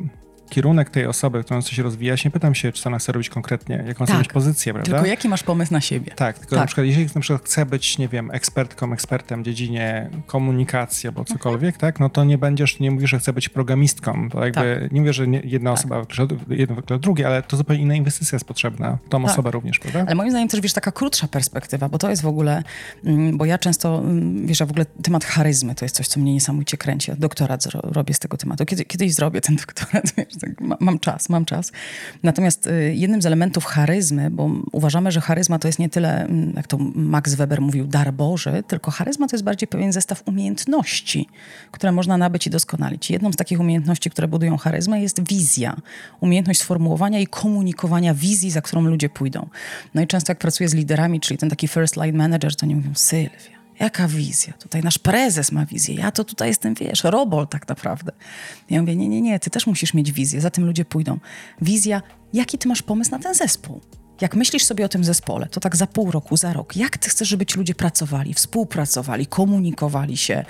[0.50, 3.84] kierunek tej osoby, którą chce się rozwijać, nie pytam się, czy ona chce robić konkretnie,
[3.88, 4.08] jaką Tak.
[4.08, 4.92] chce mieć pozycję, prawda?
[4.92, 6.12] Tylko jaki masz pomysł na siebie?
[6.16, 6.60] Tak, tylko Tak.
[6.60, 11.26] na przykład, jeżeli na przykład chce być, nie wiem, ekspertką, ekspertem w dziedzinie komunikacji albo
[11.26, 15.02] cokolwiek, tak, no to nie będziesz, nie mówisz, że chce być programistką, to jakby, nie
[15.02, 15.80] mówię, że nie, jedna Tak.
[15.80, 16.06] osoba
[16.50, 19.32] jedno wyklucza drugie, ale to zupełnie inna inwestycja jest potrzebna, tą Tak.
[19.32, 20.04] osobę również, prawda?
[20.08, 22.64] Ale moim zdaniem też, wiesz, taka krótsza perspektywa, bo to jest w ogóle,
[23.06, 26.20] mm, bo ja często, mm, wiesz, a w ogóle temat charyzmy to jest coś, co
[26.20, 27.12] mnie niesamowicie kręci.
[27.12, 28.66] Ja doktorat robię z tego tematu.
[28.66, 30.35] Kiedy, kiedyś zrobię ten doktorat, wiesz, tak,
[30.80, 31.72] mam czas, mam czas.
[32.24, 36.54] Natomiast y, jednym z elementów charyzmy, bo uważamy, że charyzma to jest nie tyle, mm,
[36.56, 41.28] jak to Max Weber mówił, dar Boży, tylko charyzma to jest bardziej pewien zestaw umiejętności,
[41.72, 43.12] które można nabyć i doskonalić.
[43.12, 45.76] Jedną z takich umiejętności, które budują charyzmę jest wizja.
[46.20, 49.48] Umiejętność sformułowania i komunikowania wizji, za którą ludzie pójdą.
[49.94, 52.76] No i często jak pracuję z liderami, czyli ten taki first line manager, to nie
[52.76, 54.54] mówią, Sylwia, jaka wizja?
[54.54, 58.12] Tutaj nasz prezes ma wizję, ja to tutaj jestem, wiesz, robol tak naprawdę.
[58.70, 61.20] Ja mówię, nie, nie, nie, ty też musisz mieć wizję, za tym ludzie pójdą.
[61.62, 62.02] Wizja,
[62.34, 63.82] jaki ty masz pomysł na ten zespół?
[64.22, 67.10] Jak myślisz sobie o tym zespole, to tak za pół roku, za rok, jak ty
[67.10, 70.46] chcesz, żeby ci ludzie pracowali, współpracowali, komunikowali się,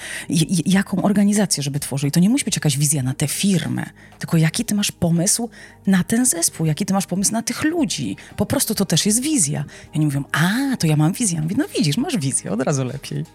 [0.66, 2.12] jaką organizację, żeby tworzyli?
[2.12, 3.86] To nie musi być jakaś wizja na tę firmę,
[4.20, 5.50] tylko jaki ty masz pomysł
[5.88, 8.18] na ten zespół, jaki ty masz pomysł na tych ludzi.
[8.36, 9.66] Po prostu to też jest wizja.
[9.94, 11.36] I oni mówią, a, to ja mam wizję.
[11.36, 13.26] Ja mówię, no widzisz, masz wizję, od razu lepiej.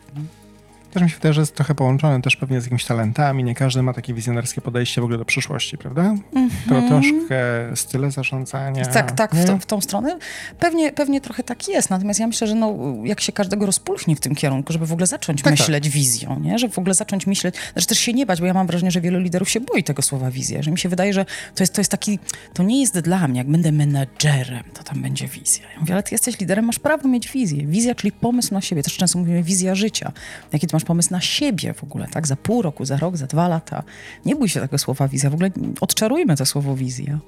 [0.91, 3.82] Też mi się wydaje, że jest trochę połączone też pewnie z jakimiś talentami, nie każdy
[3.82, 6.14] ma takie wizjonerskie podejście w ogóle do przyszłości, prawda?
[6.68, 7.36] To troszkę
[7.74, 8.86] style zarządzania.
[8.86, 10.18] Tak, tak, w, tą, w tą stronę.
[10.59, 14.20] Pewnie, pewnie trochę tak jest, natomiast ja myślę, że no, jak się każdego rozpulchnie w
[14.20, 16.59] tym kierunku, żeby w ogóle zacząć Tak, myśleć wizją, nie?
[16.59, 19.01] żeby w ogóle zacząć myśleć, znaczy też się nie bać, bo ja mam wrażenie, że
[19.01, 21.24] wielu liderów się boi tego słowa wizja, że mi się wydaje, że
[21.55, 22.18] to jest, to jest taki,
[22.55, 25.64] to nie jest dla mnie, jak będę menadżerem, to tam będzie wizja.
[25.74, 27.66] Ja mówię, ale ty jesteś liderem, masz prawo mieć wizję.
[27.66, 28.82] Wizja, czyli pomysł na siebie.
[28.82, 30.12] Też często mówimy wizja życia.
[30.53, 32.26] Jaki ty masz pomysł na siebie w ogóle, tak?
[32.26, 33.83] Za pół roku, za rok, za dwa lata.
[34.24, 35.31] Nie bój się tego słowa wizja.
[35.31, 35.51] W ogóle
[35.81, 37.18] odczarujmy to słowo wizja.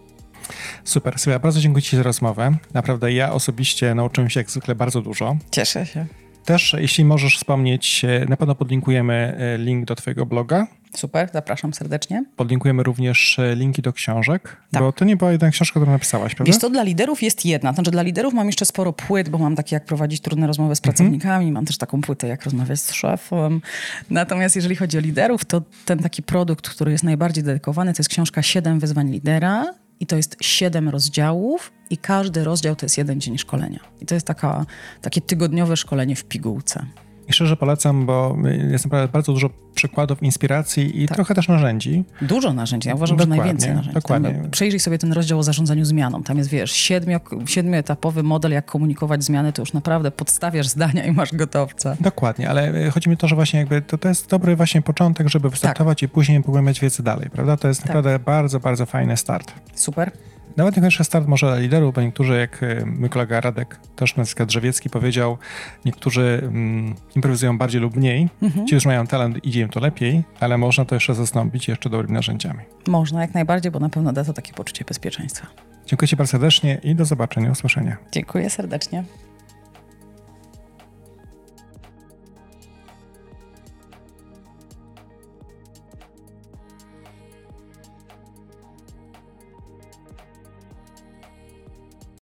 [0.85, 2.57] Super, Sylwia, bardzo dziękuję Ci za rozmowę.
[2.75, 5.37] Naprawdę ja osobiście nauczyłem się jak zwykle bardzo dużo.
[5.51, 6.07] Cieszę się.
[6.45, 10.67] Też, jeśli możesz wspomnieć, e, na pewno podlinkujemy e, link do Twojego bloga.
[10.97, 12.25] Super, zapraszam serdecznie.
[12.37, 14.83] Podlinkujemy również e, linki do książek, Tak.
[14.83, 16.53] bo to nie była jedna książka, którą napisałaś, prawda?
[16.53, 17.73] Wiesz to dla liderów jest jedna.
[17.73, 20.81] Znaczy dla liderów mam jeszcze sporo płyt, bo mam takie jak prowadzić trudne rozmowy z
[20.81, 23.61] pracownikami, mam też taką płytę jak rozmawiać z szefem.
[24.11, 28.11] Natomiast jeżeli chodzi o liderów, to ten taki produkt, który jest najbardziej dedykowany, to jest
[28.11, 33.21] książka 7 wyzwań lidera i to jest 7 rozdziałów i każdy rozdział to jest jeden
[33.21, 33.81] dzień szkolenia.
[34.01, 34.67] I to jest taka,
[35.01, 36.87] takie tygodniowe szkolenie w pigułce.
[37.33, 38.37] I szczerze polecam, bo
[38.71, 42.05] jest naprawdę bardzo dużo przykładów, inspiracji i trochę też narzędzi.
[42.23, 42.89] Dużo narzędzi.
[42.89, 43.95] Ja uważam, Dokładnie, że najwięcej narzędzi.
[43.95, 44.31] dokładnie.
[44.35, 46.23] Tam, przejrzyj sobie ten rozdział o zarządzaniu zmianą.
[46.23, 51.13] Tam jest, wiesz, siedmiu, siedmioetapowy model, jak komunikować zmiany, to już naprawdę podstawiasz zdania i
[51.13, 51.97] masz gotowca.
[52.01, 54.83] Dokładnie, ale e, chodzi mi o to, że właśnie jakby to, to jest dobry właśnie
[54.83, 57.57] początek, żeby wystartować i później pogłębiać wiedzę dalej, prawda?
[57.57, 57.89] To jest Tak.
[57.89, 59.53] naprawdę bardzo, bardzo fajny start.
[59.75, 60.11] Super.
[60.57, 64.25] Nawet niekoniecznie start może dla liderów, bo niektórzy, jak e, mój kolega Radek, też na
[64.25, 65.39] przykład Drzewiecki powiedział,
[65.85, 68.29] niektórzy mm, improwizują bardziej lub mniej.
[68.43, 68.67] Mhm.
[68.67, 72.15] Ci, którzy mają talent, idzie im to lepiej, ale można to jeszcze zastąpić jeszcze dobrymi
[72.15, 72.61] narzędziami.
[72.89, 75.47] Można jak najbardziej, bo na pewno da to takie poczucie bezpieczeństwa.
[75.87, 77.97] Dziękuję Ci bardzo serdecznie i do zobaczenia, usłyszenia.
[78.13, 79.05] Dziękuję serdecznie.